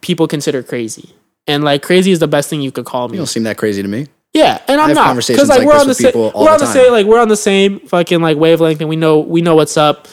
[0.00, 1.10] people consider crazy,
[1.46, 3.14] and like crazy is the best thing you could call me.
[3.14, 4.06] You don't seem that crazy to me.
[4.32, 6.12] Yeah, and I'm not conversations like, like we're on the same.
[6.14, 6.72] We're on the time.
[6.72, 6.92] same.
[6.92, 10.06] Like we're on the same fucking like wavelength, and we know we know what's up.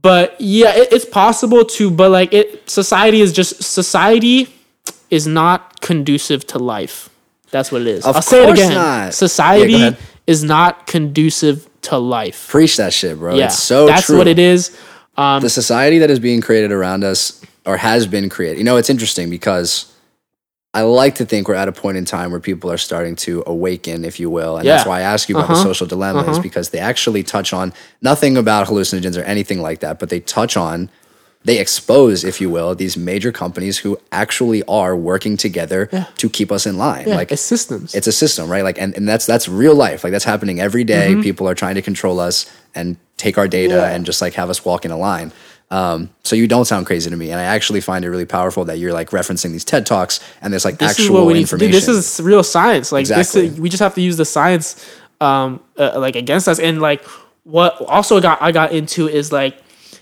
[0.00, 1.90] But yeah, it, it's possible to.
[1.90, 4.48] But like it, society is just society
[5.10, 7.08] is not conducive to life.
[7.50, 8.06] That's what it is.
[8.06, 8.74] Of I'll say it again.
[8.74, 9.14] not.
[9.14, 9.98] Society ahead.
[10.26, 12.48] is not conducive to life.
[12.48, 13.34] Preach that shit, bro.
[13.34, 14.18] Yeah, It's so that's true.
[14.18, 14.76] what it is.
[15.16, 18.58] Um, the society that is being created around us or has been created.
[18.58, 19.91] You know, it's interesting because
[20.74, 23.42] I like to think we're at a point in time where people are starting to
[23.46, 24.56] awaken, if you will.
[24.56, 25.62] And that's why I ask you about the Uh-huh.
[25.64, 29.98] social dilemma, is because they actually touch on nothing about hallucinogens or anything like that,
[30.00, 30.88] but they touch on,
[31.44, 36.50] they expose, if you will, these major companies who actually are working together to keep
[36.50, 37.06] us in line.
[37.06, 37.94] Yeah, like it's systems.
[37.94, 38.64] it's a system, right?
[38.64, 40.04] Like, and, and that's that's real life.
[40.04, 41.20] Like that's happening every day.
[41.20, 43.82] People are trying to control us and take our data Mm-hmm.
[43.90, 43.94] Yeah.
[43.94, 45.32] and just like have us walk in a line.
[45.72, 48.66] Um, so you don't sound crazy to me, and I actually find it really powerful
[48.66, 51.32] that you're like referencing these TED talks and there's like this is actual what we
[51.32, 51.64] need to do.
[51.64, 51.94] information.
[51.94, 52.92] This is real science.
[52.92, 53.42] Like Exactly.
[53.42, 54.86] this, is, we just have to use the science,
[55.22, 56.58] um, uh, like against us.
[56.60, 57.02] And like
[57.44, 59.56] what also got I got into is like,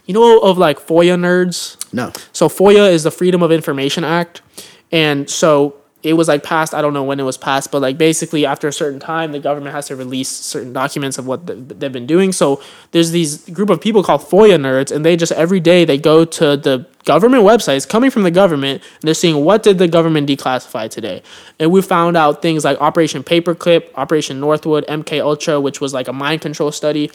[0.07, 1.77] you know, of like FOIA nerds.
[1.95, 4.43] no, So FOIA is the Freedom of Information Act,
[4.91, 6.75] and so it was like passed.
[6.75, 9.39] I don't know when it was passed, but like basically after a certain time, the
[9.39, 12.33] government has to release certain documents of what they've been doing.
[12.33, 15.99] So there's these group of people called FOIA nerds, and they just every day they
[15.99, 19.89] go to the government websites coming from the government, and they're seeing what did the
[19.89, 21.23] government declassify today.
[21.59, 26.09] And we found out things like Operation Paperclip, Operation Northwood, MK Ultra, which was like
[26.09, 27.11] a mind control study.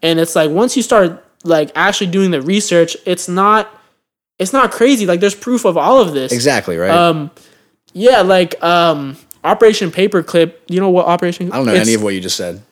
[0.00, 3.74] And it's like once you start like actually doing the research, it's not
[4.38, 5.06] it's not crazy.
[5.06, 6.32] Like there's proof of all of this.
[6.32, 6.90] exactly right.
[6.90, 7.30] Um,
[7.92, 10.54] yeah, like um, Operation Paperclip.
[10.68, 11.52] You know what Operation?
[11.52, 12.62] I don't know any of what you just said.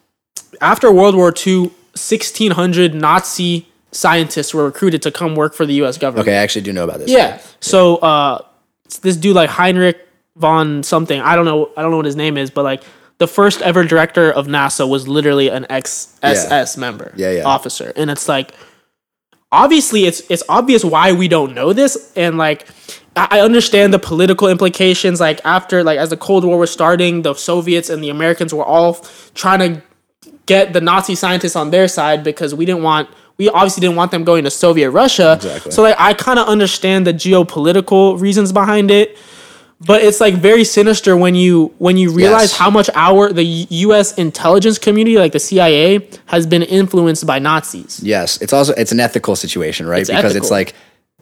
[0.60, 5.98] After World War II, 1,600 Nazi scientists were recruited to come work for the U.S.
[5.98, 6.26] government.
[6.28, 7.10] Okay, I actually do know about this.
[7.10, 7.40] Yeah.
[7.60, 8.42] So uh,
[9.02, 9.98] this dude like Heinrich
[10.36, 11.20] von something.
[11.20, 11.70] I don't know.
[11.76, 12.82] I don't know what his name is, but like
[13.18, 17.44] the first ever director of NASA was literally an ex SS member, Yeah, yeah.
[17.44, 18.52] officer, and it's like
[19.50, 22.66] obviously it's it's obvious why we don't know this, and like.
[23.16, 25.20] I understand the political implications.
[25.20, 28.64] Like after, like as the Cold War was starting, the Soviets and the Americans were
[28.64, 28.94] all
[29.34, 29.82] trying to
[30.44, 33.08] get the Nazi scientists on their side because we didn't want
[33.38, 35.34] we obviously didn't want them going to Soviet Russia.
[35.34, 35.72] Exactly.
[35.72, 39.18] So like I kind of understand the geopolitical reasons behind it,
[39.80, 42.56] but it's like very sinister when you when you realize Yes.
[42.56, 44.14] how much our the U.S.
[44.14, 48.00] intelligence community, like the CIA, has been influenced by Nazis.
[48.02, 50.00] Yes, it's also it's an ethical situation, right?
[50.00, 50.74] It's because it's like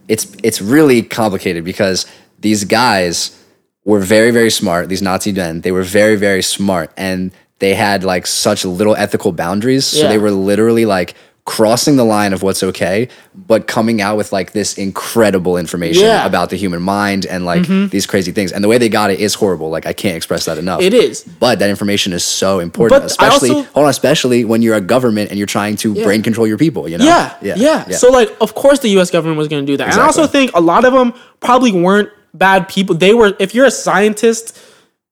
[0.08, 2.06] it's it's really complicated because
[2.40, 3.38] these guys
[3.84, 4.88] were very very smart.
[4.88, 9.32] These Nazi men, they were very very smart, and they had like such little ethical
[9.32, 9.86] boundaries.
[9.86, 10.08] So Yeah.
[10.08, 11.14] they were literally like
[11.46, 16.20] crossing the line of what's okay, but coming out with like this incredible information Yeah.
[16.20, 16.26] Mm-hmm.
[16.28, 18.50] about the human mind and like these crazy things.
[18.50, 19.68] And the way they got it is horrible.
[19.68, 20.80] Like I can't express that enough.
[20.80, 21.22] It is.
[21.22, 24.80] But that information is so important, But especially also- hold on, especially when you're a
[24.80, 26.88] government and you're trying to brain control your people.
[26.88, 27.04] You know?
[27.04, 29.10] Yeah, yeah, So like, of course, the U.S.
[29.10, 31.72] government was going to do that, and I also think a lot of them probably
[31.72, 32.94] weren't bad people.
[32.96, 33.36] They were.
[33.38, 34.58] If you're a scientist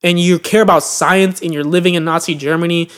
[0.03, 2.89] and you care about science and you're living in Nazi Germany,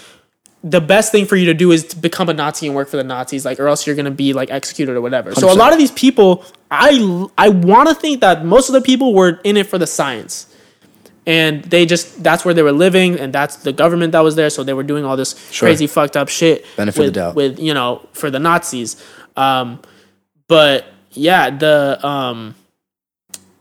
[0.65, 2.97] the best thing for you to do is to become a Nazi and work for
[2.97, 5.35] the Nazis, like, or else you're going to be like executed or whatever.
[5.35, 8.81] So a lot of these people, I I want to think that most of the
[8.81, 10.51] people were in it for the science.
[11.27, 14.51] And they just, that's where they were living, and that's the government that was there.
[14.51, 15.69] So they were doing all this Sure.
[15.69, 16.67] crazy, fucked up shit.
[16.77, 17.35] Benefit with, the doubt.
[17.35, 19.03] with you know for the Nazis.
[19.37, 19.81] Um,
[20.49, 22.55] but yeah, the um,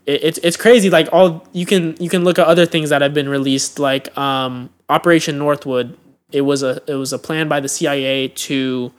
[0.05, 0.89] it, it's it's crazy.
[0.89, 4.15] Like all you can you can look at other things that have been released, like
[4.17, 5.97] um, Operation Northwood.
[6.33, 8.91] It was a it was a plan by the CIA to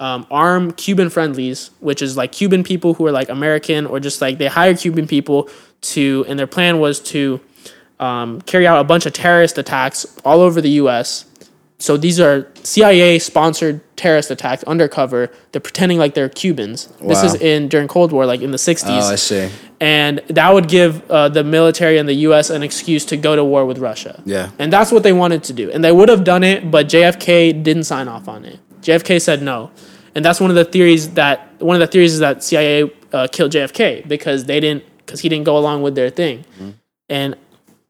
[0.00, 4.20] um, arm Cuban friendlies, which is like Cuban people who are like American or just
[4.20, 5.48] like they hire Cuban people
[5.82, 7.40] to, and their plan was to
[8.00, 11.26] um, carry out a bunch of terrorist attacks all over the U.S.
[11.78, 15.28] So these are CIA sponsored terrorist attacks undercover.
[15.52, 16.86] They're pretending like they're Cubans.
[17.02, 19.50] This is in during Cold War, like in the '60s Oh, I see.
[19.80, 22.48] and that would give uh, the military and the U.S.
[22.50, 24.22] an excuse to go to war with Russia.
[24.24, 24.50] Yeah.
[24.58, 27.62] and that's what they wanted to do, and they would have done it, but JFK
[27.62, 28.58] didn't sign off on it.
[28.80, 29.70] JFK said no,
[30.14, 33.26] and that's one of the theories that one of the theories is that CIA uh,
[33.30, 36.44] killed JFK because they didn't because he didn't go along with their thing,
[37.10, 37.34] and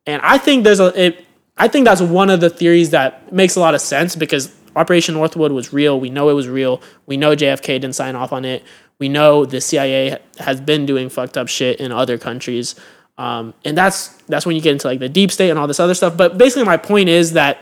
[0.06, 1.24] and I think there's a it,
[1.56, 5.14] I think that's one of the theories that makes a lot of sense because Operation
[5.14, 6.00] Northwood was real.
[6.00, 6.82] We know it was real.
[7.06, 8.64] We know JFK didn't sign off on it.
[8.98, 12.74] We know the CIA has been doing fucked up shit in other countries,
[13.18, 15.80] um, and that's that's when you get into like the deep state and all this
[15.80, 16.16] other stuff.
[16.16, 17.58] But basically, my point is that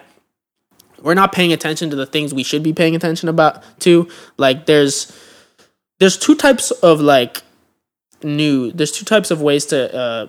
[1.03, 4.09] we're not paying attention to the things we should be paying attention about to.
[4.37, 5.11] Like there's
[5.99, 7.43] there's two types of like
[8.23, 8.71] new.
[8.73, 10.27] There's two types of ways to uh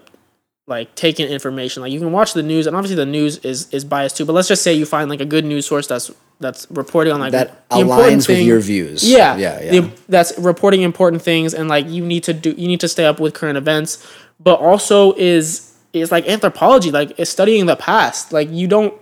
[0.65, 1.81] like taking information.
[1.83, 4.33] Like you can watch the news and obviously the news is is biased too, but
[4.33, 7.31] let's just say you find like a good news source that's that's reporting on like
[7.31, 9.03] That aligns with your views.
[9.09, 9.71] yeah, Yeah, yeah.
[9.81, 13.05] the- that's reporting important things, and like you need to do, you need to stay
[13.05, 14.05] up with current events,
[14.39, 18.31] but also is is like anthropology, like is studying the past.
[18.33, 18.93] Like you don't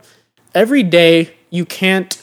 [0.56, 2.22] every day you can't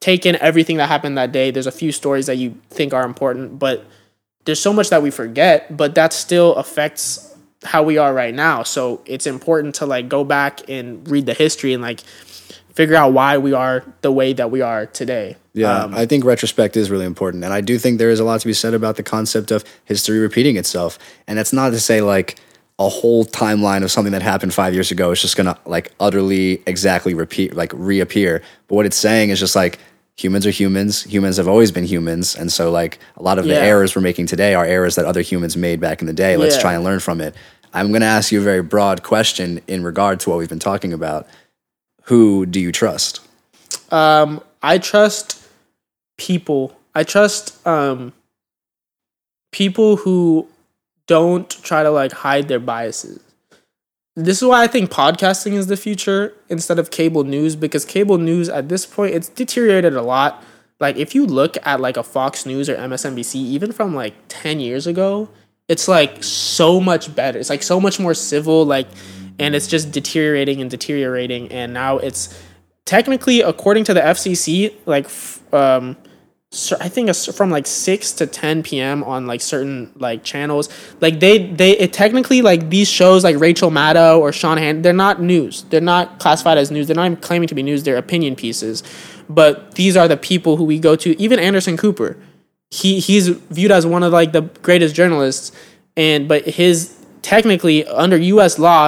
[0.00, 1.50] take in everything that happened that day.
[1.50, 3.84] There's a few stories that you think are important, but
[4.44, 7.33] there's so much that we forget, but that still affects
[7.64, 8.62] how we are right now.
[8.62, 12.00] So it's important to like go back and read the history and like
[12.74, 15.36] figure out why we are the way that we are today.
[15.52, 17.44] Yeah, Um, I think retrospect is really important.
[17.44, 19.64] And I do think there is a lot to be said about the concept of
[19.84, 20.98] history repeating itself.
[21.28, 22.36] And that's not to say like
[22.80, 26.60] a whole timeline of something that happened five years ago is just gonna like utterly
[26.66, 28.42] exactly repeat, like reappear.
[28.66, 29.78] But what it's saying is just like
[30.16, 31.04] humans are humans.
[31.04, 32.34] Humans have always been humans.
[32.34, 35.20] And so like a lot of the errors we're making today are errors that other
[35.22, 36.36] humans made back in the day.
[36.36, 36.62] Let's Yeah.
[36.62, 37.34] try and learn from it.
[37.74, 40.92] I'm gonna ask you a very broad question in regard to what we've been talking
[40.92, 41.26] about.
[42.04, 43.20] Who do you trust?
[43.90, 45.44] Um, I trust
[46.16, 46.78] people.
[46.94, 48.12] I trust um,
[49.50, 50.46] people who
[51.08, 53.20] don't try to like hide their biases.
[54.16, 58.18] This is why I think podcasting is the future instead of cable news because cable
[58.18, 60.44] news at this point it's deteriorated a lot.
[60.78, 64.60] Like if you look at like a Fox News or MSNBC even from like 10
[64.60, 65.28] years ago,
[65.68, 67.38] it's like so much better.
[67.38, 68.88] It's like so much more civil like
[69.38, 72.38] and it's just deteriorating and deteriorating and now it's
[72.84, 75.08] technically according to the FCC like
[75.52, 75.96] um
[76.80, 79.02] I think from like 6 to 10 p.m.
[79.02, 80.68] on like certain like channels.
[81.00, 84.92] Like they they it technically like these shows like Rachel Maddow or Sean Han they're
[84.92, 85.64] not news.
[85.64, 86.86] They're not classified as news.
[86.86, 87.82] They're not even claiming to be news.
[87.82, 88.84] They're opinion pieces.
[89.28, 91.20] But these are the people who we go to.
[91.20, 92.16] Even Anderson Cooper,
[92.80, 95.52] he he's viewed as one of like the greatest journalists
[95.96, 96.74] and but his
[97.22, 98.82] technically under US law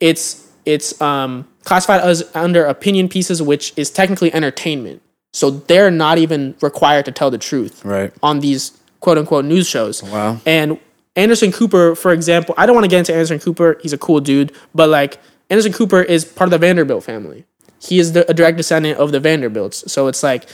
[0.00, 0.26] it's
[0.64, 5.00] it's um classified as under opinion pieces which is technically entertainment.
[5.32, 8.12] So they're not even required to tell the truth Right.
[8.22, 8.62] on these
[9.00, 10.02] quote unquote news shows.
[10.02, 10.38] Wow.
[10.46, 10.78] And
[11.16, 13.78] Anderson Cooper, for example, I don't want to get into Anderson Cooper.
[13.82, 15.18] He's a cool dude, but like
[15.50, 17.44] Anderson Cooper is part of the Vanderbilt family.
[17.80, 19.90] He is the, a direct descendant of the Vanderbilts.
[19.92, 20.46] So it's like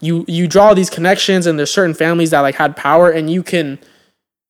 [0.00, 3.42] you you draw these connections, and there's certain families that like had power, and you
[3.42, 3.78] can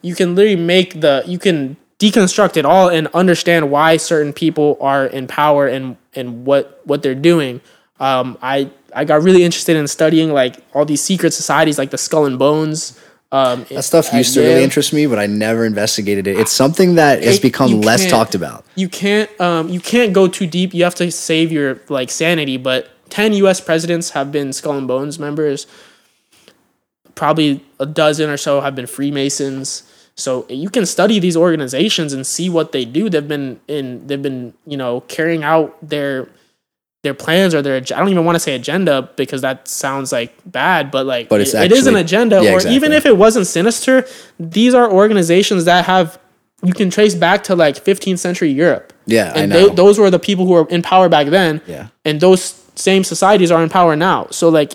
[0.03, 4.78] you can literally make the you can deconstruct it all and understand why certain people
[4.80, 7.61] are in power and and what what they're doing.
[7.98, 11.98] Um, I I got really interested in studying like all these secret societies, like the
[11.98, 12.98] Skull and Bones.
[13.32, 16.36] Um, That stuff used to really interest me, but I never investigated it.
[16.36, 18.64] It's something that has It- become less talked about.
[18.74, 20.74] You can't um, you can't go too deep.
[20.74, 22.57] You have to save your like sanity.
[22.57, 23.61] But ten U.S.
[23.61, 25.66] presidents have been Skull and Bones members.
[27.14, 29.82] Probably a dozen or so have been Freemasons.
[30.14, 33.11] So you can study these organizations and see what they do.
[33.11, 34.06] They've been in.
[34.06, 36.28] They've been you know carrying out their
[37.02, 37.76] their plans or their.
[37.76, 41.40] I don't even want to say agenda because that sounds like bad, but like But
[41.40, 42.42] it's it- it is an agenda.
[42.42, 44.06] Yeah, or even if it wasn't sinister,
[44.38, 46.18] these are organizations that have
[46.62, 48.92] you can trace back to like 15th century Europe.
[49.06, 51.61] Yeah, and tho- those were the people who were in power back then.
[51.66, 51.88] Yeah.
[52.04, 54.26] and those same societies are in power now.
[54.30, 54.72] So like,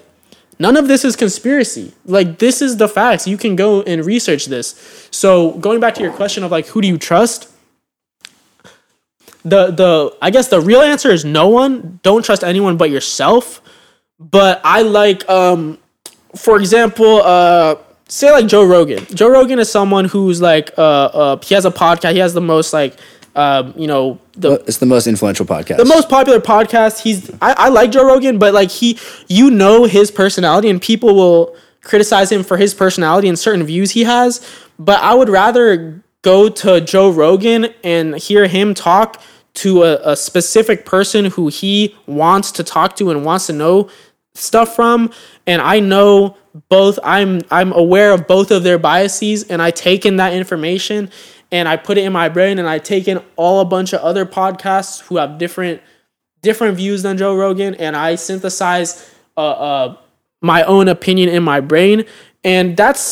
[0.60, 1.94] none of this is conspiracy.
[2.06, 3.28] Like this is the facts.
[3.28, 5.08] You can go and research this.
[5.12, 7.52] So going back to your question of like, who do you trust?
[9.44, 12.00] The the I guess the real answer is no one.
[12.02, 13.62] Don't trust anyone but yourself.
[14.18, 15.78] But I like um
[16.36, 17.76] for example, uh,
[18.08, 19.06] say like Joe Rogan.
[19.08, 22.14] Joe Rogan is someone who's like, uh, uh, he has a podcast.
[22.14, 22.98] He has the most like,
[23.36, 25.78] um, you know, the It's the most influential podcast.
[25.78, 27.02] the most popular podcast.
[27.02, 31.16] He's I, I like Joe Rogan, but like he, you know his personality, and people
[31.16, 34.46] will criticize him for his personality and certain views he has.
[34.80, 39.22] But I would rather go to Joe Rogan and hear him talk
[39.56, 43.90] to a, a specific person who he wants to talk to and wants to know
[44.34, 45.12] stuff from
[45.48, 46.36] and I know
[46.68, 51.10] both I'm I'm aware of both of their biases and I take in that information
[51.56, 54.02] and I put it in my brain and I take in all a bunch of
[54.10, 55.82] other podcasts who have different
[56.42, 58.90] different views than Joe Rogan and I synthesize
[59.38, 59.98] uh, uh
[60.42, 62.04] my own opinion in my brain
[62.44, 63.06] and that's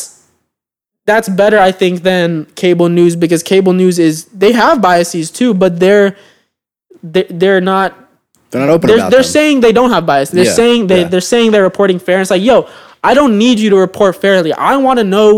[1.06, 5.54] that's better I think than cable news because cable news is they have biases too
[5.54, 6.16] but they're
[7.02, 7.88] they- they're not
[8.50, 10.30] they're not open they're, they're saying they don't have bias.
[10.30, 11.08] They're Yeah, saying they yeah.
[11.08, 12.20] they're saying they're reporting fair.
[12.20, 12.68] It's like, yo,
[13.02, 14.52] I don't need you to report fairly.
[14.52, 15.28] I want to know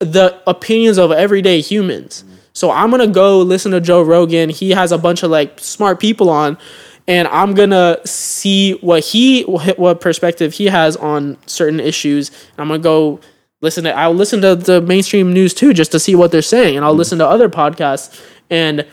[0.00, 2.24] the opinions of everyday humans.
[2.58, 4.50] So I'm gonna go listen to Joe Rogan.
[4.50, 6.58] He has a bunch of like smart people on,
[7.06, 12.32] and I'm gonna see what he what perspective he has on certain issues.
[12.58, 13.20] I'm gonna go
[13.60, 16.74] listen to I'll listen to the mainstream news too just to see what they're saying,
[16.76, 16.98] and I'll Mm-hmm.
[16.98, 18.84] listen to other podcasts and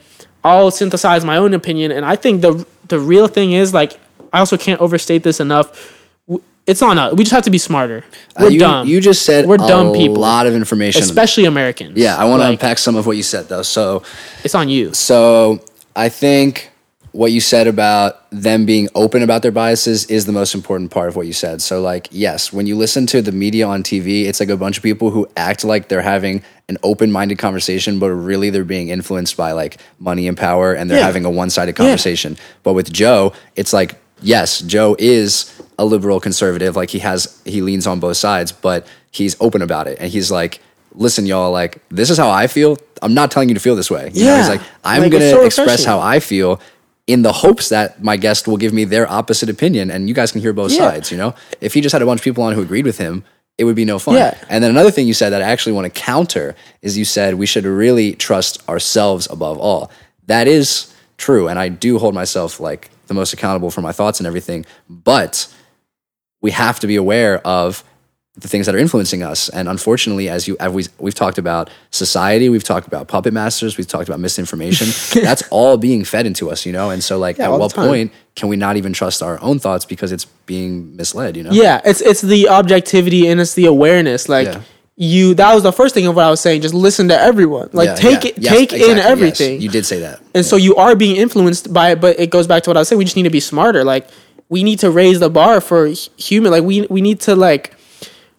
[0.43, 1.91] I'll synthesize my own opinion.
[1.91, 3.99] And I think the the real thing is like
[4.31, 6.04] I also can't overstate this enough.
[6.67, 7.13] It's on us.
[7.13, 8.03] We just have to be smarter.
[8.39, 8.87] We're Uh, you, dumb.
[8.87, 10.17] You just said We're a dumb people.
[10.17, 11.01] A lot of information.
[11.03, 11.93] especially Americans.
[11.95, 13.61] yeah, I want to Like, unpack some of what you said though.
[13.61, 14.01] So,
[14.43, 14.93] It's on you.
[14.93, 15.59] so
[15.95, 16.71] I think
[17.11, 21.07] what you said about them being open about their biases is the most important part
[21.07, 21.61] of what you said.
[21.61, 24.75] So, like, yes, when you listen to the media on TV, it's like a bunch
[24.75, 29.37] of people who act like they're having an open-minded conversation, but really they're being influenced
[29.37, 31.05] by like money and power, and they're Yeah.
[31.05, 32.35] having a one-sided conversation.
[32.63, 36.75] But with Joe, it's like, yes, Joe is a liberal conservative.
[36.75, 40.31] Like he has, he leans on both sides, but he's open about it, and he's
[40.31, 40.61] like.
[40.97, 41.51] Listen, y'all.
[41.51, 42.77] Like this is how I feel.
[43.01, 44.09] I'm not telling you to feel this way.
[44.13, 44.37] You know, Yeah.
[44.37, 46.61] he's like, I'm Like, gonna so express how I feel
[47.05, 50.31] in the hopes that my guest will give me their opposite opinion and you guys
[50.31, 50.89] can hear both Yeah.
[50.91, 51.35] sides, you know?
[51.59, 53.25] If he just had a bunch of people on who agreed with him,
[53.57, 54.15] it would be no fun.
[54.15, 54.35] Yeah.
[54.47, 57.33] And then another thing you said that I actually want to counter is you said
[57.35, 59.91] we should really trust ourselves above all.
[60.27, 64.19] That is true and I do hold myself like the most accountable for my thoughts
[64.19, 65.53] and everything, but
[66.41, 67.83] we have to be aware of
[68.37, 69.47] the things that are influencing us.
[69.47, 73.77] And unfortunately, as you as we, we've talked about society, we've talked about puppet masters,
[73.77, 74.87] we've talked about misinformation.
[75.23, 76.89] that's all being fed into us, you know.
[76.89, 79.85] And so, like, Yeah, at what point can we not even trust our own thoughts
[79.85, 81.37] because it's being misled?
[81.37, 81.51] You know?
[81.51, 84.27] Yeah, it's it's the objectivity and it's the awareness.
[84.27, 84.61] Like Yeah.
[84.97, 86.61] You, that was the first thing of what I was saying.
[86.61, 87.69] Just listen to everyone.
[87.73, 88.29] Like Yeah, take yeah.
[88.29, 89.05] it, Yes, take in exactly, yes.
[89.11, 89.61] everything.
[89.61, 90.21] You did say that.
[90.33, 92.81] And so you are being influenced by it, but it goes back to what I
[92.81, 92.97] was saying.
[92.97, 93.83] We just need to be smarter.
[93.83, 94.07] Like
[94.47, 95.87] we need to raise the bar for
[96.17, 96.51] human.
[96.51, 97.75] Like we we need to like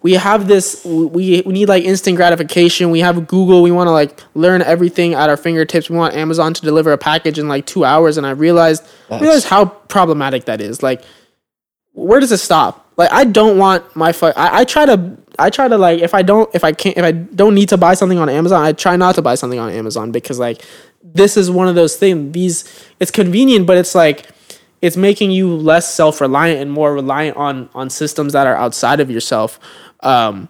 [0.02, 0.82] we have this.
[0.84, 2.90] We we need like instant gratification.
[2.90, 3.62] We have Google.
[3.62, 5.90] We want to like learn everything at our fingertips.
[5.90, 8.16] We want Amazon to deliver a package in like two hours.
[8.16, 10.82] And I realized I realized how problematic that is.
[10.82, 11.02] Like
[11.92, 12.90] where does it stop?
[12.96, 16.22] Like I don't want my I, I try to I try to like if I
[16.22, 18.96] don't if I can't if I don't need to buy something on Amazon, I try
[18.96, 20.62] not to buy something on Amazon because like
[21.02, 22.32] this is one of those things.
[22.32, 24.28] These it's convenient, but it's like
[24.82, 29.00] it's making you less self reliant and more reliant on on systems that are outside
[29.00, 29.58] of yourself.
[30.00, 30.48] Um,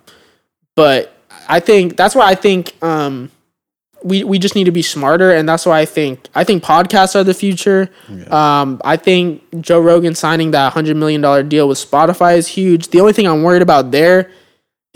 [0.75, 1.17] but
[1.49, 3.31] I think that's why I think um,
[4.03, 7.15] we we just need to be smarter, and that's why I think I think podcasts
[7.15, 7.91] are the future.
[8.31, 12.89] Um, I think Joe Rogan signing that hundred million dollar deal with Spotify is huge.
[12.89, 14.31] The only thing I'm worried about there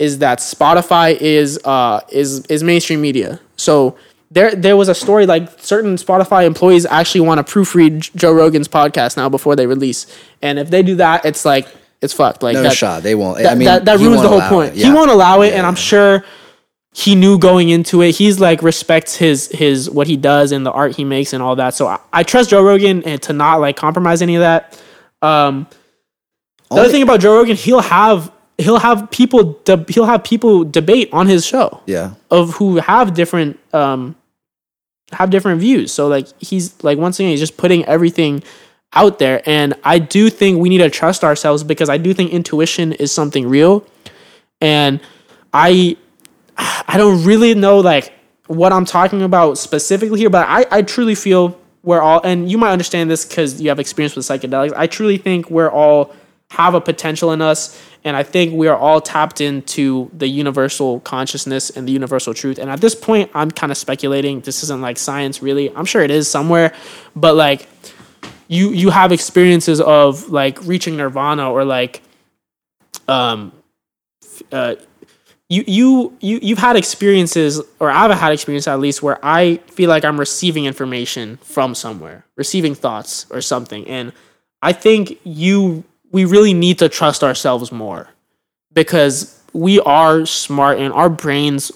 [0.01, 3.39] is that Spotify is uh is is mainstream media.
[3.55, 3.95] So
[4.31, 8.67] there there was a story like certain Spotify employees actually want to proofread Joe Rogan's
[8.67, 10.07] podcast now before they release,
[10.41, 11.67] and if they do that, it's like
[12.01, 12.41] it's fucked.
[12.41, 13.03] Like No that, shot.
[13.03, 13.45] They won't.
[13.45, 14.75] I mean, that, that ruins the whole point.
[14.75, 14.83] it.
[14.83, 16.25] He won't allow it, Yeah, and I'm sure
[16.93, 18.15] he knew going into it.
[18.15, 21.55] He's like respects his his what he does and the art he makes and all
[21.57, 21.75] that.
[21.75, 24.81] So I, I trust Joe Rogan and to not like compromise any of that.
[25.21, 25.67] Um,
[26.71, 28.31] the other thing about Joe Rogan, he'll have
[28.61, 32.11] he'll have people de- he'll have people debate on his show Yeah.
[32.29, 34.15] of who have different um
[35.11, 35.91] have different views.
[35.91, 38.43] So like he's like once again he's just putting everything
[38.93, 42.31] out there and I do think we need to trust ourselves because I do think
[42.31, 43.85] intuition is something real
[44.61, 44.99] and
[45.53, 45.97] I
[46.57, 48.13] I don't really know like
[48.47, 52.57] what I'm talking about specifically here but I I truly feel we're all and you
[52.57, 54.73] might understand this cuz you have experience with psychedelics.
[54.75, 56.13] I truly think we're all
[56.51, 60.99] have a potential in us and I think we are all tapped into the universal
[61.01, 62.57] consciousness and the universal truth.
[62.57, 65.73] And at this point I'm kind of speculating this isn't like science really.
[65.75, 66.73] I'm sure it is somewhere
[67.15, 67.67] but like
[68.47, 72.01] you you have experiences of like reaching nirvana or like
[73.07, 73.51] um
[74.51, 74.75] uh
[75.51, 79.89] you you you you've had experiences or I've had experience at least where I feel
[79.89, 83.85] like I'm receiving information from somewhere, receiving thoughts or something.
[83.85, 84.13] And
[84.61, 88.09] I think you we really need to trust ourselves more
[88.73, 91.71] because we are smart and our brains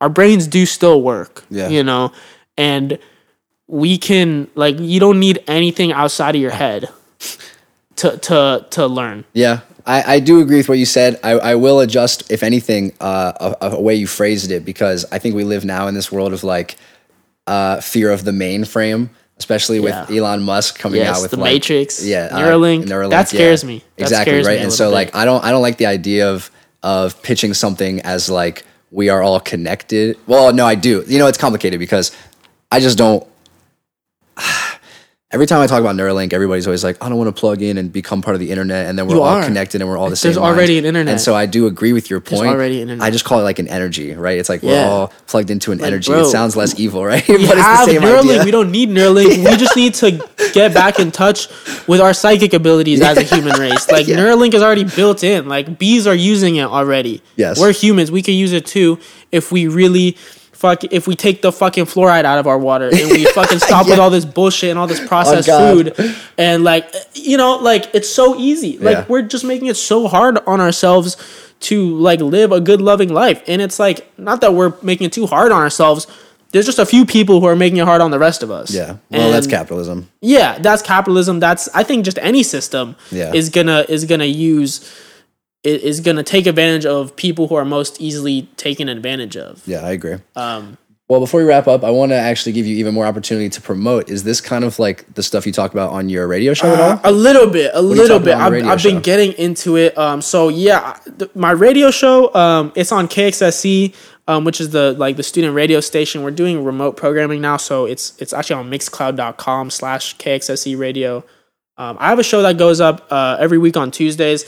[0.00, 1.44] our brains do still work.
[1.50, 1.68] Yeah.
[1.68, 2.12] You know,
[2.58, 2.98] and
[3.66, 6.88] we can like you don't need anything outside of your head
[7.96, 9.24] to to to learn.
[9.32, 11.18] Yeah, I, I do agree with what you said.
[11.22, 15.18] I, I will adjust, if anything, uh, a, a way you phrased it because I
[15.18, 16.76] think we live now in this world of like
[17.46, 20.18] uh, fear of the mainframe, especially with Yeah.
[20.18, 23.10] Elon Musk coming Yes, out with the like, Matrix, yeah, uh, Neuralink.
[23.10, 23.82] That scares me.
[23.96, 24.58] That exactly scares right.
[24.58, 25.14] a and so like.
[25.14, 26.50] I don't I don't like the idea of
[26.82, 30.16] of pitching something as like we are all connected.
[30.26, 31.04] Well, no, I do.
[31.06, 32.12] You know, it's complicated because
[32.70, 33.26] I just don't.
[35.32, 37.78] Every time I talk about Neuralink, everybody's always like, I don't want to plug in
[37.78, 39.44] and become part of the internet, and then we're You all are.
[39.44, 40.28] connected and we're all the same.
[40.30, 40.78] There's already minds.
[40.78, 41.12] an internet.
[41.12, 42.46] and so I do agree with your point.
[42.48, 43.04] already an internet.
[43.06, 44.38] I just call it like an energy, right?
[44.38, 46.12] It's like we're all plugged into an energy.
[46.12, 47.26] bro, it sounds less evil, right?
[47.28, 48.30] We but it's the same Neuralink.
[48.30, 48.44] idea.
[48.44, 49.38] We don't need Neuralink.
[49.50, 50.12] We just need to
[50.54, 51.48] get back in touch
[51.88, 53.86] with our psychic abilities as a human race.
[53.96, 54.16] Like Yeah.
[54.18, 55.48] Neuralink is already built in.
[55.48, 57.22] Like bees are using it already.
[57.36, 57.58] Yes.
[57.58, 58.10] we're humans.
[58.10, 58.98] We can use it too
[59.32, 60.16] if we really.
[60.56, 63.86] Fuck, if we take the fucking fluoride out of our water and we fucking stop
[63.86, 65.94] with all this bullshit and all this oh, processed God.
[65.94, 69.04] food and like you know like it's so easy like Yeah.
[69.06, 71.16] we're just making it so hard on ourselves
[71.60, 75.12] to like live a good loving life and it's like not that we're making it
[75.12, 76.06] too hard on ourselves
[76.52, 78.72] there's just a few people who are making it hard on the rest of us
[78.72, 78.96] yeah.
[79.10, 80.08] Well, that's capitalism.
[80.22, 83.34] yeah that's capitalism that's i think just any system Yeah.
[83.34, 84.80] is gonna is gonna use
[85.66, 89.80] i- is gonna take advantage of people who are most easily taken advantage of Yeah,
[89.84, 90.16] I agree.
[90.36, 93.48] um Well, before we wrap up, I want to actually give you even more opportunity
[93.50, 94.10] to promote.
[94.10, 96.80] Is this kind of like the stuff you talk about on your radio show at
[96.80, 97.00] all?
[97.04, 98.34] A little bit, a do you little bit.
[98.34, 99.96] about on the I've, I've been getting into it.
[99.96, 103.94] Um, so yeah, th- my radio show, um, it's on KXSC,
[104.26, 106.24] um, which is the like the student radio station.
[106.24, 111.22] We're doing remote programming now, so it's it's actually on Mixcloud.com slash KXSC Radio.
[111.78, 114.44] Um, I have a show that goes up uh, every week on Tuesdays.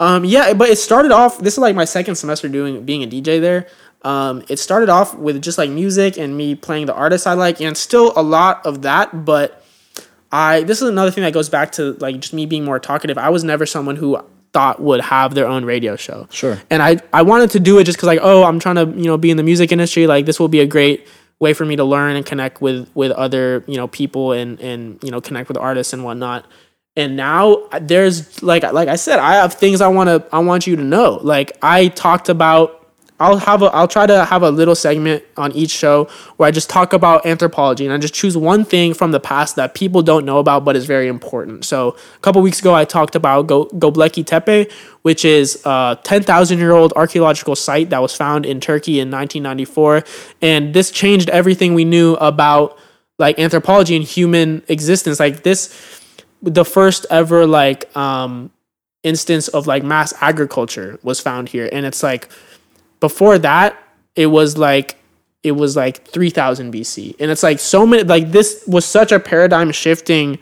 [0.00, 1.38] Um, yeah, but it started off.
[1.38, 3.66] This is like my second semester doing being a DJ there.
[4.02, 7.60] Um, it started off with just like music and me playing the artists I like,
[7.60, 9.64] and still a lot of that, but.
[10.30, 13.16] I this is another thing that goes back to like just me being more talkative.
[13.16, 14.18] I was never someone who
[14.52, 16.26] thought would have their own radio show.
[16.30, 16.60] Sure.
[16.70, 19.06] And I I wanted to do it just because like oh I'm trying to you
[19.06, 21.06] know be in the music industry like this will be a great
[21.38, 25.02] way for me to learn and connect with with other you know people and and
[25.02, 26.46] you know connect with artists and whatnot.
[26.98, 30.66] And now there's like like I said I have things I want to I want
[30.66, 31.20] you to know.
[31.22, 32.74] Like I talked about
[33.20, 36.50] I'll have a I'll try to have a little segment on each show where I
[36.50, 40.02] just talk about anthropology and I just choose one thing from the past that people
[40.02, 41.64] don't know about but is very important.
[41.64, 44.68] So a couple weeks ago I talked about Go Göbekli Tepe,
[45.02, 50.02] which is a 10,000 year old archaeological site that was found in Turkey in 1994,
[50.42, 52.76] and this changed everything we knew about
[53.18, 55.18] like anthropology and human existence.
[55.18, 55.97] Like this,
[56.42, 58.50] the first ever like um
[59.02, 62.28] instance of like mass agriculture was found here, and it's like
[63.00, 63.76] before that
[64.16, 64.96] it was like
[65.44, 69.20] it was like 3000 BC and it's like so many like this was such a
[69.20, 70.36] paradigm shifting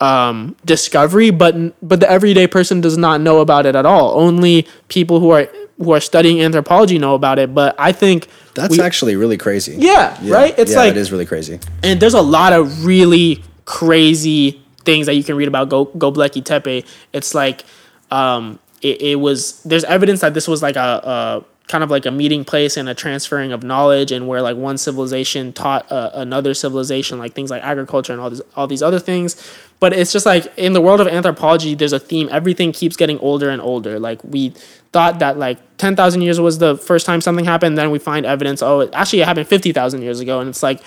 [0.00, 1.54] um discovery but
[1.86, 4.18] but the everyday person does not know about it at all.
[4.18, 7.54] Only people who are who are studying anthropology know about it.
[7.54, 9.76] But i think That's we- actually really crazy.
[9.78, 10.54] yeah, right?
[10.58, 11.60] It's yeah, like it is really crazy.
[11.82, 16.86] and there's a lot of really crazy things that you can read about Go Tepe.
[17.12, 17.64] It's like
[18.10, 22.06] um, it, it was there's evidence that this was like a, a kind of like
[22.06, 26.10] a meeting place and a transferring of knowledge, and where like one civilization taught uh,
[26.14, 29.36] another civilization like things like agriculture and all these all these other things.
[29.78, 32.28] But it's just like in the world of anthropology, there's a theme.
[32.32, 34.00] Everything keeps getting older and older.
[34.00, 34.54] Like we
[34.92, 37.76] thought that like ten thousand years was the first time something happened.
[37.76, 38.62] Then we find evidence.
[38.62, 40.80] Oh, it, actually, it happened fifty thousand years ago, and it's like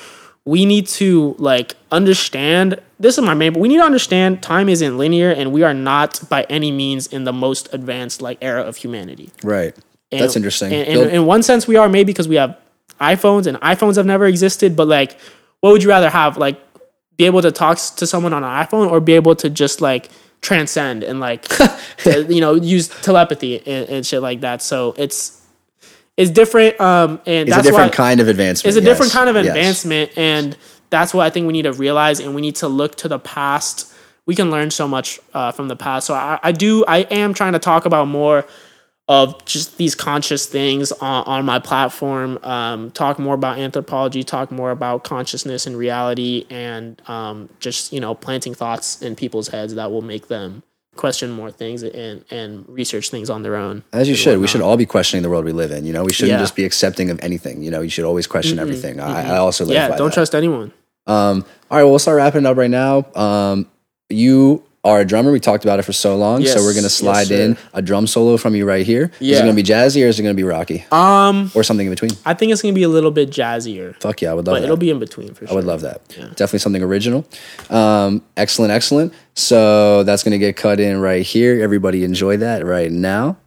[0.45, 4.69] we need to like understand this is my main but we need to understand time
[4.69, 8.61] isn't linear and we are not by any means in the most advanced like era
[8.63, 9.75] of humanity Right.
[10.11, 10.73] And- That's interesting.
[10.73, 12.57] and, and in one sense we are maybe because we have
[12.99, 15.17] iphones and iphones have never existed but like
[15.59, 16.59] what would you rather have like
[17.17, 20.09] be able to talk to someone on an iphone or be able to just like
[20.41, 21.63] transcend and like to,
[22.05, 25.40] uh, you know use telepathy and, and shit like that so it's
[26.17, 28.67] it's different um and it's a different why kind of advancement.
[28.67, 29.47] it's a different kind of yes.
[29.47, 30.57] advancement and
[30.89, 33.19] that's what i think we need to realize and we need to look to the
[33.19, 33.93] past
[34.25, 37.33] we can learn so much uh, from the past so I, I do i am
[37.33, 38.45] trying to talk about more
[39.07, 44.51] of just these conscious things on, on my platform um, talk more about anthropology talk
[44.51, 49.75] more about consciousness and reality and um, just you know planting thoughts in people's heads
[49.75, 50.63] that will make them
[50.95, 54.39] question more things and, and research things on their own As you should.
[54.39, 55.85] We should all be questioning the world we live in.
[55.85, 56.39] You know, we shouldn't Yeah.
[56.39, 57.63] just be accepting of anything.
[57.63, 58.99] You know, you should always question everything.
[58.99, 60.13] I, I also live yeah don't that.
[60.13, 60.73] trust anyone
[61.07, 63.05] Um, all right, well, we'll start wrapping it up right now.
[63.15, 63.67] Um,
[64.09, 65.31] you are a drummer.
[65.31, 67.35] We talked about it for so long, so we're gonna slide sir.
[67.41, 69.11] in a drum solo from you right here.
[69.19, 69.37] Is Yeah.
[69.37, 72.11] it gonna be jazzy or is it gonna be rocky um or something in between?
[72.25, 74.59] I think it's gonna be a little bit jazzier, Fuck yeah, I would love but
[74.61, 74.65] that.
[74.65, 75.53] it'll be in between for sure.
[75.53, 76.01] I would love that.
[76.35, 77.25] Definitely something original.
[77.69, 79.13] Um, excellent, excellent.
[79.35, 81.61] So that's gonna get cut in right here.
[81.61, 83.37] Everybody enjoy that right now.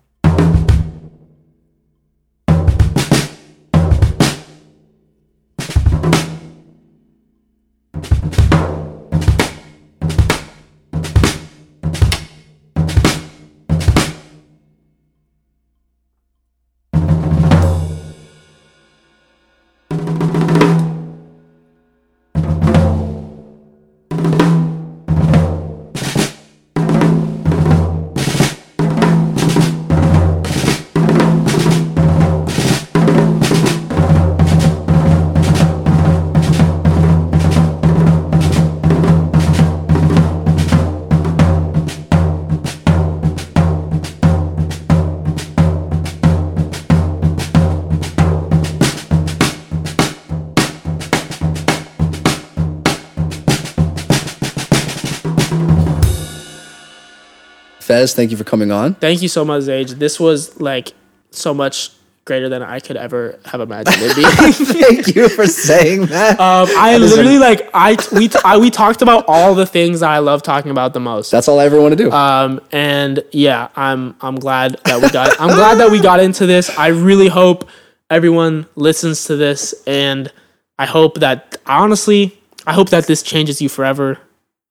[58.12, 58.94] Thank you for coming on.
[58.94, 59.92] Thank you so much, Age.
[59.92, 60.92] This was like
[61.30, 61.90] so much
[62.24, 64.52] greater than I could ever have imagined it being.
[64.52, 66.40] thank you for saying that.
[66.40, 70.18] um, I literally like I we I, we talked about all the things that I
[70.18, 71.30] love talking about the most.
[71.30, 72.10] That's all I ever want to do.
[72.10, 76.46] Um, and yeah, I'm I'm glad that we got I'm glad that we got into
[76.46, 76.76] this.
[76.78, 77.68] I really hope
[78.10, 80.32] everyone listens to this, and
[80.78, 84.18] I hope that honestly, I hope that this changes you forever.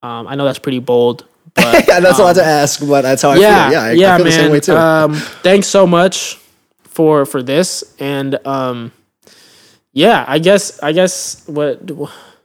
[0.01, 1.25] Um, I know that's pretty bold,
[1.56, 3.74] but yeah, that's a lot to ask, but that's how I yeah, feel.
[3.74, 4.32] Yeah, I, yeah, I feel man.
[4.32, 4.76] the same way too.
[4.76, 6.39] Um, thanks so much
[6.84, 8.91] for for this, and um,
[9.91, 11.82] yeah, I guess I guess what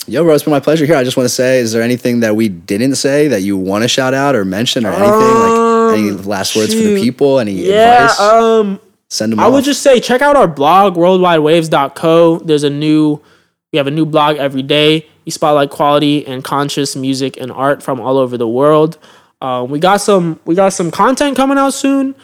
[0.07, 0.97] Yo, bro, it's been my pleasure here.
[0.97, 3.85] I just want to say, is there anything that we didn't say that you want
[3.85, 5.13] to shout out or mention or anything?
[5.13, 7.39] like any last words for the Um, people?
[7.39, 8.21] Any yeah, advice?
[8.21, 8.81] um,
[9.11, 9.53] Send them I off.
[9.53, 12.39] would just say check out our blog worldwidewaves.co.
[12.39, 13.21] There's a new
[13.73, 15.07] we have a new blog every day.
[15.29, 18.97] We spotlight quality and conscious music and art from all over the world.
[19.43, 22.15] Um, we got some we got some content coming out soon.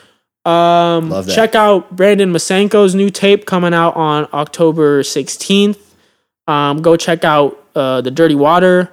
[0.46, 1.34] Um, Love that.
[1.34, 5.78] check out Brandon Masenko's new tape coming out on October 16th.
[6.48, 8.90] Um, go check out uh, the Dirty Water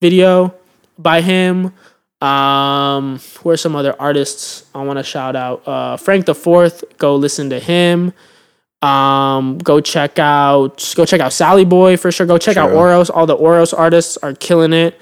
[0.00, 0.54] video
[0.98, 1.74] by him.
[2.22, 5.68] Um, who are some other artists I want to shout out?
[5.68, 6.84] Uh, Frank the Fourth.
[6.96, 8.14] Go listen to him.
[8.82, 12.26] Um, go check out go check out Sally Boy for sure.
[12.26, 12.78] Go check out True.
[12.78, 13.10] Oros.
[13.10, 15.00] All the Oros artists are killing it.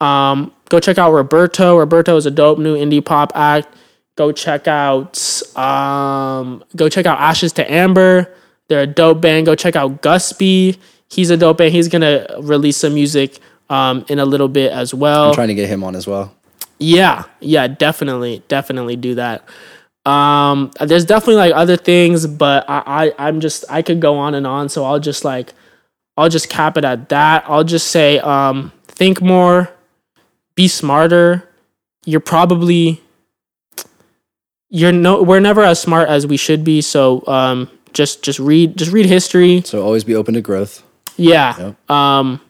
[0.00, 1.76] Um, go check out Roberto.
[1.78, 3.68] Roberto is a dope new indie pop act.
[4.16, 5.16] Go check out
[5.56, 8.34] um, go check out Ashes to Amber.
[8.68, 9.46] They're a dope band.
[9.46, 10.78] Go check out Gusby.
[11.08, 11.72] He's a dope band.
[11.72, 13.38] He's gonna release some music
[13.70, 15.28] um, in a little bit as well.
[15.28, 16.34] I'm trying to get him on as well.
[16.78, 19.44] Yeah, yeah, definitely, definitely do that.
[20.04, 24.34] Um, there's definitely like other things, but I, I, I'm just I could go on
[24.34, 25.52] and on, so I'll just like,
[26.16, 27.44] I'll just cap it at that.
[27.46, 29.70] I'll just say, um, think more,
[30.54, 31.48] be smarter.
[32.04, 33.00] You're probably,
[34.70, 36.80] you're no, we're never as smart as we should be.
[36.80, 39.62] So, um, just just read, just read history.
[39.64, 40.82] So always be open to growth.
[41.16, 41.74] Yeah.
[41.88, 42.40] Um,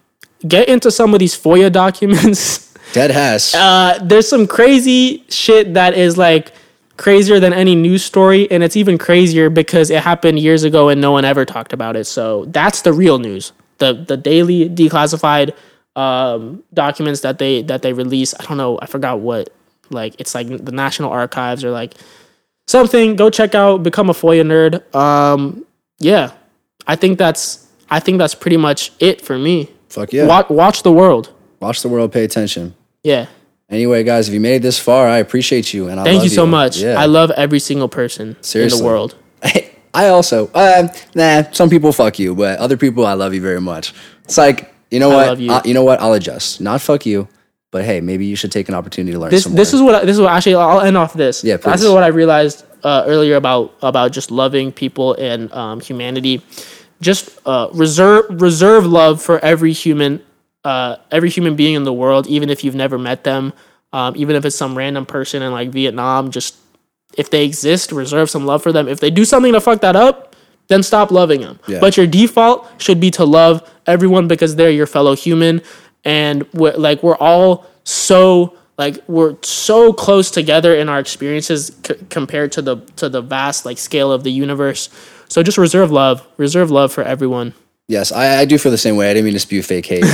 [0.47, 2.73] get into some of these FOIA documents.
[2.93, 3.53] Dead has.
[3.53, 6.53] uh, there's some crazy shit that is like
[6.97, 11.01] crazier than any news story, and it's even crazier because it happened years ago and
[11.01, 12.05] no one ever talked about it.
[12.05, 13.51] So that's the real news.
[13.79, 15.53] The the daily declassified
[15.95, 18.33] um, documents that they that they release.
[18.39, 18.79] I don't know.
[18.81, 19.49] I forgot what.
[19.89, 21.93] Like it's like the National Archives or like
[22.67, 23.15] something.
[23.15, 23.83] Go check out.
[23.83, 24.95] Become a FOIA nerd.
[24.95, 25.65] Um,
[25.99, 26.31] yeah,
[26.87, 29.69] I think that's I think that's pretty much it for me.
[29.89, 30.25] Fuck yeah.
[30.25, 31.31] Watch, watch the world.
[31.59, 32.11] Watch the world.
[32.11, 32.73] Pay attention.
[33.03, 33.27] Yeah.
[33.73, 36.23] Anyway, guys, if you made it this far, I appreciate you and I Thank love
[36.25, 36.77] you so much.
[36.77, 36.99] Yeah.
[36.99, 39.15] I love every single person in the world.
[39.95, 43.61] I also, uh, nah, some people fuck you, but other people, I love you very
[43.61, 43.93] much.
[44.23, 45.27] It's like, you know I what?
[45.27, 45.51] love you.
[45.51, 45.99] Uh, you know what?
[46.01, 46.61] I'll adjust.
[46.61, 47.27] Not fuck you,
[47.71, 50.05] but hey, maybe you should take an opportunity to learn This this is what I-
[50.05, 51.43] this is what actually I'll end off this.
[51.43, 55.79] Yeah, This is what I realized uh, earlier about about just loving people and um,
[55.79, 56.41] humanity.
[57.01, 60.21] Just uh, reserve reserve love for every human
[60.63, 63.53] uh, every human being in the world, even if you've never met them,
[63.91, 66.31] um, even if it's some random person in like Vietnam.
[66.31, 66.55] Just
[67.17, 68.87] if they exist, reserve some love for them.
[68.87, 70.35] If they do something to fuck that up,
[70.67, 71.59] then stop loving them.
[71.67, 71.79] Yeah.
[71.79, 75.61] But your default should be to love everyone because they're your fellow human,
[76.03, 81.95] and we're, like we're all so like we're so close together in our experiences c-
[82.09, 84.89] compared to the to the vast like scale of the universe.
[85.27, 87.53] So just reserve love, reserve love for everyone.
[87.87, 89.09] Yes, I, I do feel the same way.
[89.09, 90.03] I didn't mean to spew fake hate.
[90.05, 90.07] I,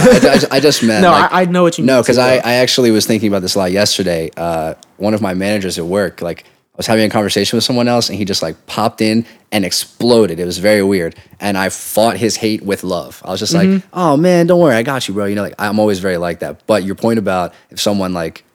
[0.51, 1.87] I, I just meant No, like, I, I know what you mean.
[1.95, 2.35] No, because I.
[2.37, 4.29] I actually was thinking about this a lot yesterday.
[4.37, 7.87] Uh, one of my managers at work, like, I was having a conversation with someone
[7.89, 10.39] else, and he just like popped in and exploded.
[10.39, 13.21] It was very weird, and I fought his hate with love.
[13.25, 13.73] I was just Mm-hmm.
[13.73, 16.15] like, "Oh man, don't worry, I got you, bro." You know, like I'm always very
[16.17, 16.65] like that.
[16.67, 18.45] But your point about if someone like,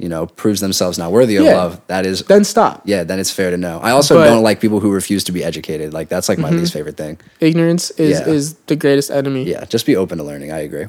[0.00, 1.56] you know, proves themselves not worthy of Yeah.
[1.56, 2.82] love, that is, then stop.
[2.84, 3.78] yeah, then it's fair to know.
[3.82, 5.92] I also But- don't like people who refuse to be educated.
[5.92, 7.18] Like that's like my least favorite thing.
[7.40, 8.28] Ignorance is Yeah.
[8.34, 9.44] is the greatest enemy.
[9.44, 10.52] Yeah, just be open to learning.
[10.52, 10.86] I agree.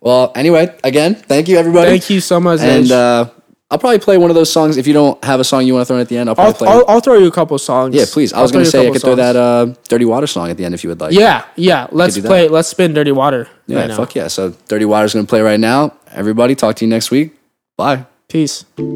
[0.00, 1.90] Well, anyway, again, thank you everybody.
[1.90, 2.60] Thank you so much.
[2.60, 3.26] And uh,
[3.70, 4.76] I'll probably play one of those songs.
[4.76, 6.36] If you don't have a song you want to throw in at the end, I'll
[6.38, 6.68] I'll, play.
[6.68, 7.94] I'll, I'll throw you a couple songs.
[7.94, 8.32] yeah, please.
[8.32, 10.50] I I'll was going to say I could couple throw that uh, "Dirty Water" song
[10.50, 11.12] at the end if you would like.
[11.12, 11.88] Yeah, yeah.
[11.90, 12.46] Let's play.
[12.48, 13.96] Let's spin "Dirty Water" yeah, right now.
[13.96, 14.28] fuck yeah.
[14.28, 15.92] So "Dirty Water" is going to play right now.
[16.12, 17.34] Everybody, talk to you next week.
[17.76, 18.06] Bye.
[18.28, 18.64] Peace.
[18.76, 18.86] I'm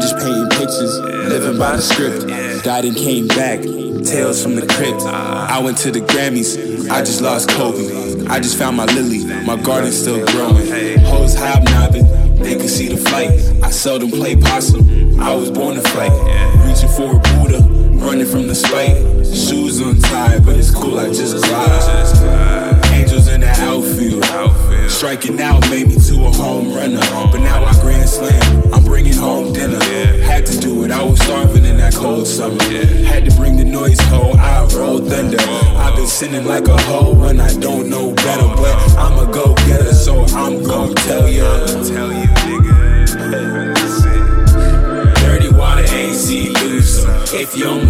[0.00, 2.28] just painting pictures, living by the script.
[2.62, 3.62] Died and came back,
[4.04, 5.02] tales from the crypt.
[5.02, 8.28] I went to the Grammys, I just lost Kobe.
[8.28, 10.68] I just found my lily, my garden's still growing.
[11.00, 13.30] Hoes hobnobbing, they can see the flight.
[13.64, 16.12] I seldom play possum, I was born to fight.
[16.64, 17.73] Reaching for a Buddha,
[18.04, 18.96] running from the spite.
[19.26, 22.84] Shoes untied, but it's cool, I just glide.
[22.92, 24.24] Angels in the outfield.
[24.90, 27.00] Striking out made me to a home runner.
[27.32, 29.82] But now I grand slam, I'm bringing home dinner.
[30.22, 32.62] Had to do it, I was starving in that cold summer.
[33.04, 35.38] Had to bring the noise home, I roll thunder.
[35.40, 38.48] I've been sinning like a hoe when I don't know better.
[38.54, 41.66] But I'm a go getter, so I'm gon' tell ya.
[41.66, 42.74] Tell you, nigga.
[45.16, 47.04] Dirty water ain't see loose.
[47.32, 47.83] If you almost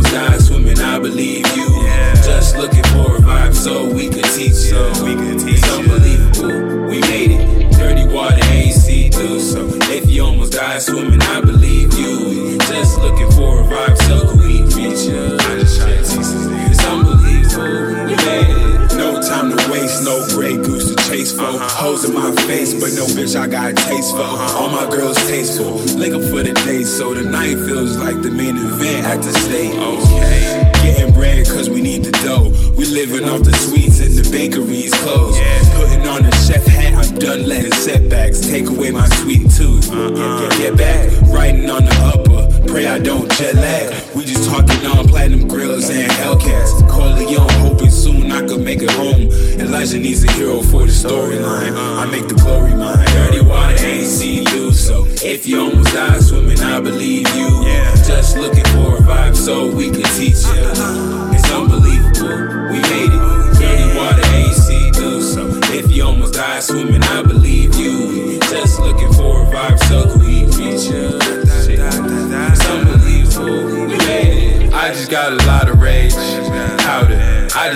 [29.26, 29.53] event at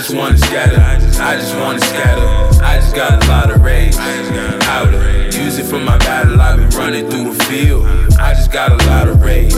[0.09, 2.65] just wanna scatter, I just wanna scatter.
[2.65, 5.25] I just got a lot of rage, powder.
[5.25, 7.85] Use it for my battle, I've been running through a field.
[8.19, 9.53] I just got a lot of rage,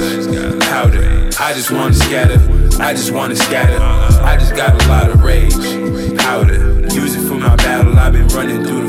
[0.63, 1.31] powder.
[1.39, 2.41] I just wanna scatter,
[2.83, 3.79] I just wanna scatter.
[4.25, 5.55] I just got a lot of rage,
[6.19, 6.81] powder.
[6.91, 8.80] Use it for my battle, I've been running through